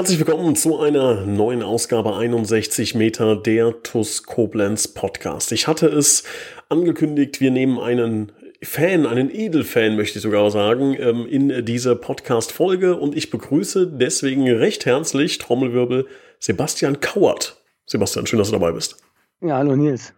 Herzlich 0.00 0.18
willkommen 0.18 0.56
zu 0.56 0.78
einer 0.78 1.26
neuen 1.26 1.62
Ausgabe 1.62 2.16
61 2.16 2.94
Meter 2.94 3.36
der 3.36 3.82
TUS 3.82 4.22
Koblenz 4.22 4.88
Podcast. 4.88 5.52
Ich 5.52 5.68
hatte 5.68 5.88
es 5.88 6.24
angekündigt, 6.70 7.42
wir 7.42 7.50
nehmen 7.50 7.78
einen 7.78 8.32
Fan, 8.62 9.04
einen 9.04 9.30
Edelfan 9.30 9.96
möchte 9.96 10.18
ich 10.18 10.22
sogar 10.22 10.50
sagen, 10.50 10.96
ähm, 10.98 11.26
in 11.26 11.66
diese 11.66 11.96
Podcast-Folge 11.96 12.96
und 12.96 13.14
ich 13.14 13.28
begrüße 13.28 13.88
deswegen 13.88 14.50
recht 14.50 14.86
herzlich, 14.86 15.36
Trommelwirbel, 15.36 16.06
Sebastian 16.38 17.00
Kauert. 17.00 17.60
Sebastian, 17.84 18.26
schön, 18.26 18.38
dass 18.38 18.48
du 18.48 18.58
dabei 18.58 18.72
bist. 18.72 18.96
Ja, 19.42 19.58
hallo 19.58 19.76
Nils. 19.76 20.14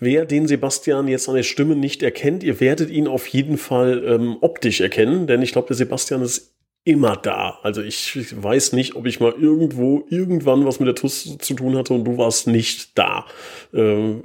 Wer 0.00 0.24
den 0.24 0.48
Sebastian 0.48 1.06
jetzt 1.06 1.28
an 1.28 1.34
der 1.34 1.42
Stimme 1.42 1.76
nicht 1.76 2.02
erkennt, 2.02 2.42
ihr 2.42 2.60
werdet 2.60 2.88
ihn 2.88 3.06
auf 3.06 3.26
jeden 3.26 3.58
Fall 3.58 4.04
ähm, 4.06 4.38
optisch 4.40 4.80
erkennen, 4.80 5.26
denn 5.26 5.42
ich 5.42 5.52
glaube, 5.52 5.68
der 5.68 5.76
Sebastian 5.76 6.22
ist 6.22 6.52
immer 6.84 7.16
da. 7.16 7.58
Also 7.62 7.80
ich 7.82 8.42
weiß 8.42 8.72
nicht, 8.72 8.96
ob 8.96 9.06
ich 9.06 9.20
mal 9.20 9.32
irgendwo 9.38 10.04
irgendwann 10.08 10.64
was 10.64 10.80
mit 10.80 10.88
der 10.88 10.94
TUS 10.94 11.38
zu 11.38 11.54
tun 11.54 11.76
hatte 11.76 11.94
und 11.94 12.04
du 12.04 12.18
warst 12.18 12.48
nicht 12.48 12.98
da. 12.98 13.26
Ähm, 13.72 14.24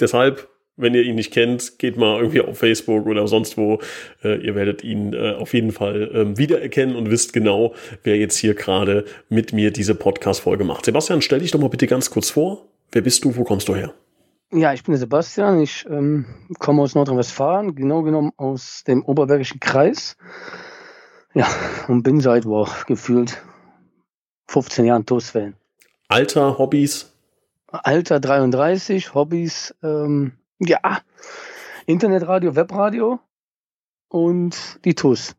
deshalb, 0.00 0.48
wenn 0.76 0.94
ihr 0.94 1.02
ihn 1.02 1.14
nicht 1.14 1.32
kennt, 1.32 1.78
geht 1.78 1.96
mal 1.96 2.18
irgendwie 2.18 2.40
auf 2.40 2.58
Facebook 2.58 3.06
oder 3.06 3.28
sonst 3.28 3.56
wo. 3.56 3.78
Äh, 4.24 4.44
ihr 4.44 4.56
werdet 4.56 4.82
ihn 4.82 5.12
äh, 5.12 5.34
auf 5.34 5.54
jeden 5.54 5.70
Fall 5.70 6.10
äh, 6.12 6.36
wiedererkennen 6.36 6.96
und 6.96 7.10
wisst 7.10 7.32
genau, 7.32 7.74
wer 8.02 8.16
jetzt 8.16 8.38
hier 8.38 8.54
gerade 8.54 9.04
mit 9.28 9.52
mir 9.52 9.70
diese 9.70 9.94
Podcast-Folge 9.94 10.64
macht. 10.64 10.86
Sebastian, 10.86 11.22
stell 11.22 11.38
dich 11.38 11.52
doch 11.52 11.60
mal 11.60 11.68
bitte 11.70 11.86
ganz 11.86 12.10
kurz 12.10 12.30
vor. 12.30 12.66
Wer 12.90 13.02
bist 13.02 13.24
du? 13.24 13.36
Wo 13.36 13.44
kommst 13.44 13.68
du 13.68 13.76
her? 13.76 13.94
Ja, 14.52 14.72
ich 14.72 14.82
bin 14.82 14.92
der 14.92 15.00
Sebastian. 15.00 15.60
Ich 15.60 15.86
ähm, 15.88 16.26
komme 16.58 16.82
aus 16.82 16.94
Nordrhein-Westfalen, 16.94 17.74
genau 17.76 18.02
genommen 18.02 18.32
aus 18.36 18.82
dem 18.84 19.04
Oberbergischen 19.04 19.60
Kreis. 19.60 20.16
Ja, 21.34 21.48
und 21.88 22.04
bin 22.04 22.20
seit, 22.20 22.44
wow, 22.44 22.86
gefühlt 22.86 23.42
15 24.46 24.84
Jahren 24.84 25.04
TUS-Fan. 25.04 25.54
Alter, 26.08 26.58
Hobbys? 26.58 27.12
Alter 27.66 28.20
33, 28.20 29.14
Hobbys, 29.14 29.74
ähm, 29.82 30.32
ja, 30.60 30.78
Internetradio, 31.86 32.54
Webradio 32.54 33.18
und 34.08 34.78
die 34.84 34.94
TUS. 34.94 35.34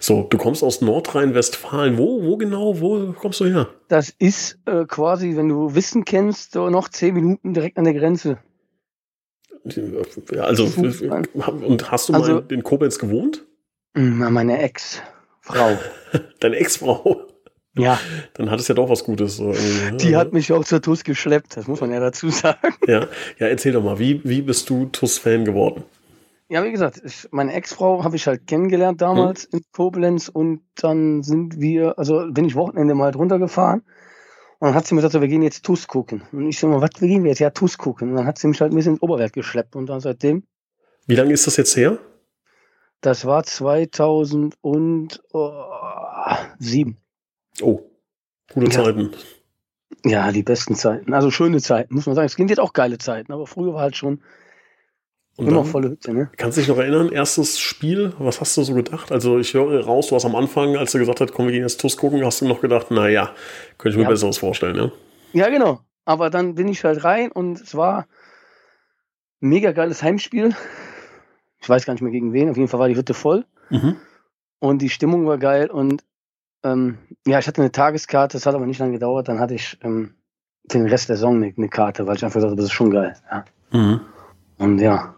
So, 0.00 0.22
du 0.28 0.36
kommst 0.36 0.62
aus 0.62 0.82
Nordrhein-Westfalen. 0.82 1.96
Wo, 1.96 2.22
wo 2.22 2.36
genau, 2.36 2.78
wo 2.78 3.12
kommst 3.12 3.40
du 3.40 3.46
her? 3.46 3.68
Das 3.88 4.10
ist 4.10 4.58
äh, 4.66 4.84
quasi, 4.84 5.34
wenn 5.36 5.48
du 5.48 5.74
Wissen 5.74 6.04
kennst, 6.04 6.52
so 6.52 6.68
noch 6.68 6.90
10 6.90 7.14
Minuten 7.14 7.54
direkt 7.54 7.78
an 7.78 7.84
der 7.84 7.94
Grenze. 7.94 8.38
Also, 10.38 10.64
und 10.64 11.90
hast 11.90 12.08
du 12.08 12.12
mal 12.12 12.20
also, 12.20 12.38
in 12.50 12.62
Koblenz 12.62 12.98
gewohnt? 12.98 13.46
Meine 13.94 14.58
Ex-Frau. 14.60 15.78
Deine 16.40 16.56
Ex-Frau? 16.56 17.28
Ja. 17.76 17.98
Dann 18.34 18.50
hat 18.50 18.60
es 18.60 18.68
ja 18.68 18.74
doch 18.74 18.88
was 18.88 19.04
Gutes. 19.04 19.36
So 19.36 19.52
Die 19.96 20.16
hat 20.16 20.32
mich 20.32 20.52
auch 20.52 20.64
zur 20.64 20.80
TUS 20.80 21.04
geschleppt, 21.04 21.56
das 21.56 21.66
muss 21.66 21.80
man 21.80 21.92
ja 21.92 22.00
dazu 22.00 22.28
sagen. 22.30 22.74
Ja, 22.86 23.08
ja 23.38 23.46
erzähl 23.46 23.72
doch 23.72 23.82
mal, 23.82 23.98
wie, 23.98 24.20
wie 24.24 24.42
bist 24.42 24.68
du 24.70 24.86
TUS-Fan 24.86 25.44
geworden? 25.44 25.84
Ja, 26.48 26.62
wie 26.62 26.70
gesagt, 26.70 27.00
ich, 27.04 27.26
meine 27.30 27.52
Ex-Frau 27.54 28.04
habe 28.04 28.16
ich 28.16 28.26
halt 28.26 28.46
kennengelernt 28.46 29.00
damals 29.00 29.44
hm. 29.44 29.50
in 29.58 29.64
Koblenz 29.72 30.28
und 30.28 30.60
dann 30.76 31.22
sind 31.22 31.60
wir, 31.60 31.98
also 31.98 32.26
bin 32.30 32.44
ich 32.44 32.54
Wochenende 32.54 32.94
mal 32.94 33.12
drunter 33.12 33.38
gefahren 33.38 33.82
und 34.58 34.68
dann 34.68 34.74
hat 34.74 34.86
sie 34.86 34.94
mir 34.94 35.00
gesagt, 35.00 35.20
wir 35.20 35.28
gehen 35.28 35.42
jetzt 35.42 35.64
TUS 35.64 35.88
gucken. 35.88 36.22
Und 36.32 36.48
ich 36.48 36.58
so, 36.58 36.68
was, 36.80 36.90
wir 37.00 37.08
gehen 37.08 37.24
wir 37.24 37.30
jetzt? 37.30 37.40
Ja, 37.40 37.50
TUS 37.50 37.78
gucken. 37.78 38.10
Und 38.10 38.16
dann 38.16 38.26
hat 38.26 38.38
sie 38.38 38.46
mich 38.46 38.60
halt 38.60 38.72
ein 38.72 38.76
bisschen 38.76 38.94
ins 38.94 39.02
Oberwerk 39.02 39.32
geschleppt 39.32 39.74
und 39.74 39.86
dann 39.86 40.00
seitdem. 40.00 40.44
Wie 41.06 41.16
lange 41.16 41.32
ist 41.32 41.46
das 41.46 41.56
jetzt 41.56 41.76
her? 41.76 41.98
Das 43.04 43.26
war 43.26 43.44
2007. 43.44 44.50
Oh, 47.60 47.80
gute 48.50 48.64
ja. 48.64 48.70
Zeiten. 48.70 49.10
Ja, 50.06 50.32
die 50.32 50.42
besten 50.42 50.74
Zeiten. 50.74 51.12
Also 51.12 51.30
schöne 51.30 51.60
Zeiten, 51.60 51.94
muss 51.94 52.06
man 52.06 52.14
sagen. 52.14 52.24
Es 52.24 52.32
sind 52.32 52.48
jetzt 52.48 52.60
auch 52.60 52.72
geile 52.72 52.96
Zeiten, 52.96 53.30
aber 53.34 53.46
früher 53.46 53.74
war 53.74 53.82
halt 53.82 53.94
schon 53.94 54.22
und 55.36 55.48
immer 55.48 55.66
volle 55.66 55.90
Hütte, 55.90 56.14
ne? 56.14 56.30
Kannst 56.38 56.56
du 56.56 56.62
dich 56.62 56.68
noch 56.68 56.78
erinnern, 56.78 57.12
erstes 57.12 57.60
Spiel, 57.60 58.14
was 58.18 58.40
hast 58.40 58.56
du 58.56 58.62
so 58.62 58.72
gedacht? 58.72 59.12
Also 59.12 59.38
ich 59.38 59.52
höre 59.52 59.84
raus, 59.84 60.06
du 60.06 60.14
hast 60.14 60.24
am 60.24 60.34
Anfang, 60.34 60.76
als 60.76 60.92
du 60.92 60.98
gesagt 60.98 61.20
hast, 61.20 61.34
komm, 61.34 61.44
wir 61.44 61.52
gehen 61.52 61.60
jetzt 61.60 61.82
TUS 61.82 61.98
gucken, 61.98 62.24
hast 62.24 62.40
du 62.40 62.48
noch 62.48 62.62
gedacht, 62.62 62.90
naja, 62.90 63.34
könnte 63.76 63.90
ich 63.90 63.96
mir 63.98 64.04
ja. 64.04 64.08
Besseres 64.08 64.38
vorstellen, 64.38 64.76
ja? 64.76 64.90
Ja, 65.34 65.50
genau. 65.50 65.80
Aber 66.06 66.30
dann 66.30 66.54
bin 66.54 66.68
ich 66.68 66.82
halt 66.84 67.04
rein 67.04 67.30
und 67.30 67.60
es 67.60 67.74
war 67.74 68.06
ein 69.42 69.48
mega 69.48 69.72
geiles 69.72 70.02
Heimspiel. 70.02 70.56
Ich 71.64 71.68
weiß 71.70 71.86
gar 71.86 71.94
nicht 71.94 72.02
mehr 72.02 72.12
gegen 72.12 72.34
wen. 72.34 72.50
Auf 72.50 72.58
jeden 72.58 72.68
Fall 72.68 72.78
war 72.78 72.88
die 72.88 72.96
Hütte 72.96 73.14
voll. 73.14 73.46
Mhm. 73.70 73.96
Und 74.58 74.82
die 74.82 74.90
Stimmung 74.90 75.26
war 75.26 75.38
geil. 75.38 75.70
Und 75.70 76.04
ähm, 76.62 76.98
ja, 77.26 77.38
ich 77.38 77.46
hatte 77.46 77.62
eine 77.62 77.72
Tageskarte. 77.72 78.36
Das 78.36 78.44
hat 78.44 78.54
aber 78.54 78.66
nicht 78.66 78.78
lange 78.78 78.92
gedauert. 78.92 79.28
Dann 79.28 79.40
hatte 79.40 79.54
ich 79.54 79.78
ähm, 79.82 80.12
den 80.64 80.86
Rest 80.86 81.08
der 81.08 81.16
Saison 81.16 81.36
eine, 81.36 81.54
eine, 81.56 81.68
Karte, 81.70 82.06
weil 82.06 82.16
ich 82.16 82.24
einfach 82.24 82.42
dachte, 82.42 82.54
das 82.54 82.66
ist 82.66 82.72
schon 82.72 82.90
geil. 82.90 83.16
Ja. 83.30 83.46
Mhm. 83.70 84.00
Und 84.58 84.78
ja, 84.78 85.14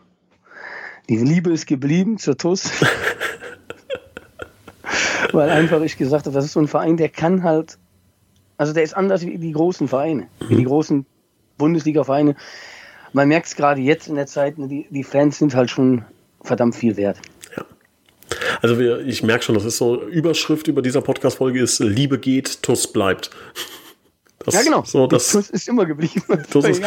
die 1.08 1.16
Liebe 1.16 1.50
ist 1.50 1.66
geblieben 1.66 2.16
zur 2.16 2.36
TUS. 2.36 2.70
weil 5.32 5.50
einfach 5.50 5.80
ich 5.80 5.98
gesagt 5.98 6.26
habe, 6.26 6.34
das 6.34 6.44
ist 6.44 6.52
so 6.52 6.60
ein 6.60 6.68
Verein, 6.68 6.96
der 6.96 7.08
kann 7.08 7.42
halt, 7.42 7.76
also 8.56 8.72
der 8.72 8.84
ist 8.84 8.96
anders 8.96 9.26
wie 9.26 9.36
die 9.36 9.52
großen 9.52 9.88
Vereine, 9.88 10.28
mhm. 10.40 10.48
wie 10.48 10.56
die 10.56 10.64
großen 10.64 11.06
Bundesliga-Vereine. 11.58 12.36
Man 13.12 13.26
merkt 13.28 13.46
es 13.46 13.56
gerade 13.56 13.80
jetzt 13.80 14.06
in 14.06 14.14
der 14.14 14.26
Zeit, 14.26 14.58
ne, 14.58 14.68
die, 14.68 14.86
die 14.90 15.02
Fans 15.02 15.38
sind 15.38 15.56
halt 15.56 15.70
schon 15.70 16.04
verdammt 16.46 16.74
viel 16.74 16.96
wert. 16.96 17.18
Ja. 17.56 17.64
Also 18.62 18.78
wir, 18.78 19.00
ich 19.00 19.22
merke 19.22 19.44
schon, 19.44 19.54
das 19.54 19.64
ist 19.64 19.78
so, 19.78 20.02
Überschrift 20.02 20.68
über 20.68 20.82
dieser 20.82 21.00
Podcast-Folge 21.00 21.60
ist 21.60 21.80
Liebe 21.80 22.18
geht, 22.18 22.62
Tuss 22.62 22.92
bleibt. 22.92 23.30
Das, 24.46 24.54
ja, 24.54 24.62
genau. 24.62 24.84
So, 24.84 25.08
das 25.08 25.28
Tuss 25.32 25.50
ist 25.50 25.68
immer 25.68 25.86
geblieben. 25.86 26.22
Ist, 26.54 26.82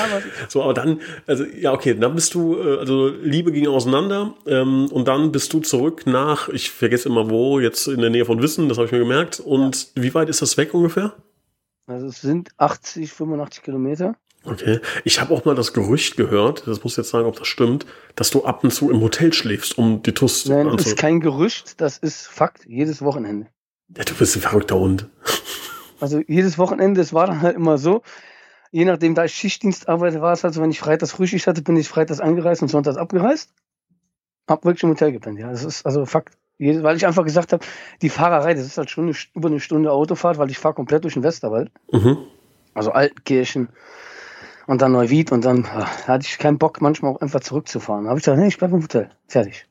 so, 0.47 0.63
aber 0.63 0.73
dann, 0.73 1.01
also 1.27 1.43
ja, 1.43 1.73
okay, 1.73 1.93
dann 1.93 2.15
bist 2.15 2.33
du, 2.33 2.55
äh, 2.55 2.77
also 2.77 3.09
Liebe 3.09 3.51
ging 3.51 3.67
auseinander 3.67 4.33
ähm, 4.47 4.85
und 4.85 5.09
dann 5.09 5.33
bist 5.33 5.51
du 5.51 5.59
zurück 5.59 6.05
nach, 6.05 6.47
ich 6.47 6.71
vergesse 6.71 7.09
immer 7.09 7.29
wo, 7.29 7.59
jetzt 7.59 7.87
in 7.87 7.99
der 7.99 8.11
Nähe 8.11 8.23
von 8.23 8.41
Wissen, 8.41 8.69
das 8.69 8.77
habe 8.77 8.85
ich 8.85 8.93
mir 8.93 8.99
gemerkt. 8.99 9.41
Und 9.41 9.91
ja. 9.97 10.03
wie 10.03 10.13
weit 10.13 10.29
ist 10.29 10.41
das 10.41 10.55
weg 10.55 10.73
ungefähr? 10.73 11.13
Also 11.85 12.07
es 12.07 12.21
sind 12.21 12.49
80, 12.57 13.11
85 13.11 13.63
Kilometer. 13.63 14.15
Okay. 14.45 14.79
Ich 15.03 15.19
habe 15.19 15.33
auch 15.33 15.44
mal 15.45 15.55
das 15.55 15.73
Gerücht 15.73 16.16
gehört, 16.16 16.66
das 16.66 16.83
muss 16.83 16.95
jetzt 16.95 17.09
sagen, 17.09 17.27
ob 17.27 17.38
das 17.38 17.47
stimmt, 17.47 17.85
dass 18.16 18.29
du 18.29 18.45
ab 18.45 18.63
und 18.63 18.72
zu 18.72 18.89
im 18.89 19.01
Hotel 19.01 19.33
schläfst, 19.33 19.77
um 19.77 20.01
die 20.01 20.13
TUS 20.13 20.44
zu 20.44 20.53
Nein, 20.53 20.69
das 20.75 20.88
ist 20.88 20.97
kein 20.97 21.19
Gerücht, 21.19 21.81
das 21.81 21.97
ist 21.97 22.27
Fakt, 22.27 22.66
jedes 22.66 23.01
Wochenende. 23.01 23.47
Ja, 23.95 24.03
du 24.03 24.13
bist 24.13 24.35
ein 24.35 24.41
verrückter 24.41 24.79
Hund. 24.79 25.07
Also 26.01 26.22
jedes 26.27 26.57
Wochenende, 26.57 27.01
es 27.01 27.13
war 27.13 27.27
dann 27.27 27.41
halt 27.41 27.57
immer 27.57 27.77
so, 27.77 28.03
je 28.72 28.85
nachdem, 28.85 29.16
da 29.16 29.25
ich 29.25 29.33
Schichtdienst 29.33 29.89
arbeite, 29.89 30.22
war 30.22 30.31
es 30.31 30.45
halt 30.45 30.53
so, 30.53 30.61
wenn 30.61 30.71
ich 30.71 30.79
freitags 30.79 31.11
Frühschicht 31.11 31.45
hatte, 31.47 31.61
bin 31.61 31.75
ich 31.75 31.89
freitags 31.89 32.21
angereist 32.21 32.61
und 32.61 32.69
sonntags 32.69 32.97
abgereist. 32.97 33.51
Hab 34.47 34.66
wirklich 34.66 34.83
im 34.83 34.91
Hotel 34.91 35.11
gepennt, 35.11 35.39
ja. 35.39 35.51
Das 35.51 35.63
ist 35.63 35.85
also 35.85 36.06
Fakt. 36.06 36.38
Weil 36.57 36.97
ich 36.97 37.06
einfach 37.06 37.23
gesagt 37.23 37.53
habe, 37.53 37.66
die 38.01 38.09
Fahrerei, 38.09 38.53
das 38.53 38.66
ist 38.66 38.77
halt 38.77 38.89
schon 38.89 39.06
eine, 39.06 39.16
über 39.33 39.47
eine 39.47 39.61
Stunde 39.61 39.91
Autofahrt, 39.91 40.38
weil 40.38 40.51
ich 40.51 40.57
fahre 40.57 40.73
komplett 40.73 41.06
durch 41.06 41.13
den 41.13 41.23
Westerwald. 41.23 41.71
Mhm. 41.91 42.17
Also 42.73 42.91
Altenkirchen, 42.91 43.69
und 44.69 44.84
dann 44.84 44.91
Neuwied 44.91 45.31
und 45.31 45.44
dann 45.46 45.66
ach, 45.66 46.07
hatte 46.07 46.28
ich 46.28 46.38
keinen 46.38 46.59
Bock, 46.59 46.80
manchmal 46.80 47.12
auch 47.12 47.22
einfach 47.22 47.40
zurückzufahren. 47.40 48.03
Da 48.03 48.09
habe 48.09 48.19
ich 48.19 48.24
gesagt, 48.24 48.40
nee, 48.40 48.50
ich 48.50 48.57
bleibe 48.59 48.75
im 48.75 48.84
Hotel. 48.84 49.10
Fertig. 49.27 49.68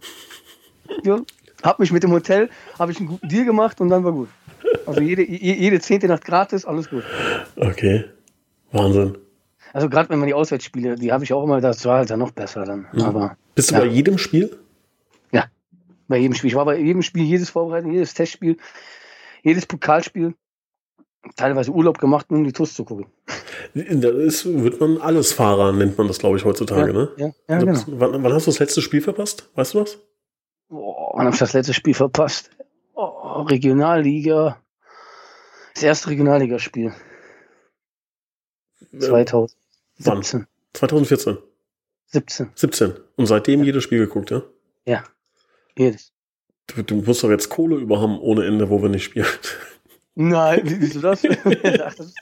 ja, 1.04 1.20
hab 1.62 1.78
mich 1.78 1.92
mit 1.92 2.02
dem 2.02 2.10
Hotel, 2.10 2.50
habe 2.76 2.90
ich 2.90 2.98
einen 2.98 3.06
guten 3.06 3.28
Deal 3.28 3.44
gemacht 3.44 3.80
und 3.80 3.90
dann 3.90 4.02
war 4.02 4.10
gut. 4.10 4.28
Also 4.86 5.00
jede, 5.00 5.22
jede 5.22 5.78
zehnte 5.78 6.08
Nacht 6.08 6.24
gratis, 6.24 6.64
alles 6.64 6.90
gut. 6.90 7.04
Okay. 7.54 8.06
Wahnsinn. 8.72 9.16
Also 9.72 9.88
gerade 9.88 10.08
wenn 10.10 10.18
man 10.18 10.26
die 10.26 10.34
Auswärtsspiele, 10.34 10.96
die 10.96 11.12
habe 11.12 11.22
ich 11.22 11.32
auch 11.32 11.44
immer, 11.44 11.60
das 11.60 11.84
war 11.84 11.98
halt 11.98 12.10
dann 12.10 12.18
noch 12.18 12.32
besser 12.32 12.64
dann. 12.64 12.88
Mhm. 12.92 13.02
Aber, 13.02 13.36
Bist 13.54 13.70
du 13.70 13.76
ja. 13.76 13.82
bei 13.82 13.86
jedem 13.86 14.18
Spiel? 14.18 14.58
Ja, 15.30 15.44
bei 16.08 16.16
jedem 16.16 16.34
Spiel. 16.34 16.48
Ich 16.48 16.56
war 16.56 16.64
bei 16.64 16.76
jedem 16.76 17.02
Spiel, 17.02 17.22
jedes 17.22 17.50
Vorbereiten, 17.50 17.92
jedes 17.92 18.14
Testspiel, 18.14 18.56
jedes 19.44 19.64
Pokalspiel 19.66 20.34
teilweise 21.36 21.70
Urlaub 21.70 21.98
gemacht, 21.98 22.26
um 22.30 22.42
die 22.42 22.52
TUS 22.52 22.74
zu 22.74 22.84
gucken. 22.84 23.06
Da 23.72 24.08
ist, 24.10 24.44
wird 24.46 24.80
man 24.80 24.98
alles 24.98 25.32
Fahrer, 25.32 25.72
nennt 25.72 25.96
man 25.96 26.08
das, 26.08 26.18
glaube 26.18 26.36
ich, 26.36 26.44
heutzutage, 26.44 26.92
ja, 26.92 26.98
ne? 26.98 27.12
Ja, 27.16 27.30
ja 27.48 27.58
genau. 27.58 27.80
Wann, 27.86 28.22
wann, 28.22 28.32
hast 28.32 28.46
du 28.46 28.50
das 28.50 28.58
letzte 28.58 28.82
Spiel 28.82 29.00
verpasst? 29.00 29.48
Weißt 29.54 29.74
du 29.74 29.80
was? 29.80 29.98
Oh, 30.68 31.12
wann 31.14 31.26
habe 31.26 31.34
ich 31.34 31.40
das 31.40 31.52
letzte 31.52 31.74
Spiel 31.74 31.94
verpasst? 31.94 32.50
Oh, 32.94 33.42
Regionalliga. 33.42 34.60
Das 35.74 35.82
erste 35.82 36.10
Regionalligaspiel. 36.10 36.92
Äh, 38.92 38.98
2017. 38.98 39.56
Wann? 39.98 40.46
2014. 40.74 41.38
17. 42.06 42.50
17. 42.54 42.92
Und 43.16 43.26
seitdem 43.26 43.64
jedes 43.64 43.82
Spiel 43.82 43.98
geguckt, 43.98 44.30
ja? 44.30 44.42
Ja. 44.84 45.04
Jedes. 45.76 46.12
Du, 46.68 46.82
du 46.82 46.94
musst 46.96 47.22
doch 47.22 47.30
jetzt 47.30 47.48
Kohle 47.48 47.76
über 47.76 48.00
haben 48.00 48.18
ohne 48.20 48.46
Ende, 48.46 48.70
wo 48.70 48.80
wir 48.80 48.88
nicht 48.88 49.04
spielen. 49.04 49.26
Nein, 50.14 50.60
wie 50.64 50.74
siehst 50.74 50.96
du 50.96 51.00
das? 51.00 51.24
Überhaupt 51.24 52.14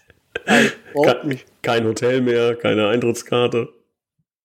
Kein, 0.47 1.41
kein 1.63 1.85
Hotel 1.85 2.21
mehr, 2.21 2.55
keine 2.57 2.89
Eintrittskarte, 2.89 3.69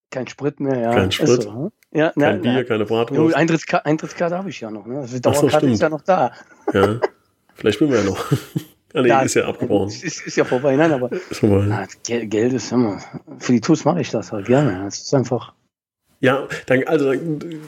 Kein 0.09 0.27
Sprit 0.27 0.59
mehr, 0.59 0.79
ja. 0.79 0.93
Kein 0.93 1.11
Sprit. 1.11 1.43
So, 1.43 1.53
hm? 1.53 1.71
ja, 1.91 2.11
kein 2.11 2.37
na, 2.37 2.41
Bier, 2.41 2.53
na. 2.53 2.63
keine 2.63 2.85
Bratwurst. 2.85 3.35
Eintrittska 3.35 3.79
Eintrittskarte 3.79 4.37
habe 4.37 4.49
ich 4.49 4.61
ja 4.61 4.71
noch. 4.71 4.85
Ne? 4.85 4.99
Also 4.99 5.15
so, 5.15 5.19
Dauerkarte 5.21 5.57
stimmt. 5.57 5.73
ist 5.73 5.81
ja 5.81 5.89
noch 5.89 6.01
da. 6.01 6.31
Ja. 6.73 6.99
Vielleicht 7.55 7.75
spielen 7.75 7.91
wir 7.91 7.99
ja 7.99 8.05
noch. 8.05 8.31
ah, 8.93 9.01
nee, 9.01 9.09
Ja, 9.09 9.21
ist 9.21 9.33
ja 9.33 9.45
abgebrochen. 9.47 9.89
Ist, 9.89 10.25
ist, 10.25 10.35
ja 10.37 10.45
vorbei. 10.45 10.75
Nein, 10.75 10.93
aber 10.93 11.11
Ist 11.11 11.39
vorbei. 11.39 11.65
na, 11.67 11.85
Geld, 12.03 12.53
ist 12.53 12.71
immer. 12.71 13.01
Für 13.39 13.51
die 13.51 13.61
TUS 13.61 13.83
mache 13.83 13.99
ich 14.01 14.11
das 14.11 14.31
halt 14.31 14.47
gerne. 14.47 14.87
Es 14.87 14.99
ist 14.99 15.13
einfach. 15.13 15.53
Ja, 16.19 16.47
dann, 16.65 16.83
also 16.85 17.13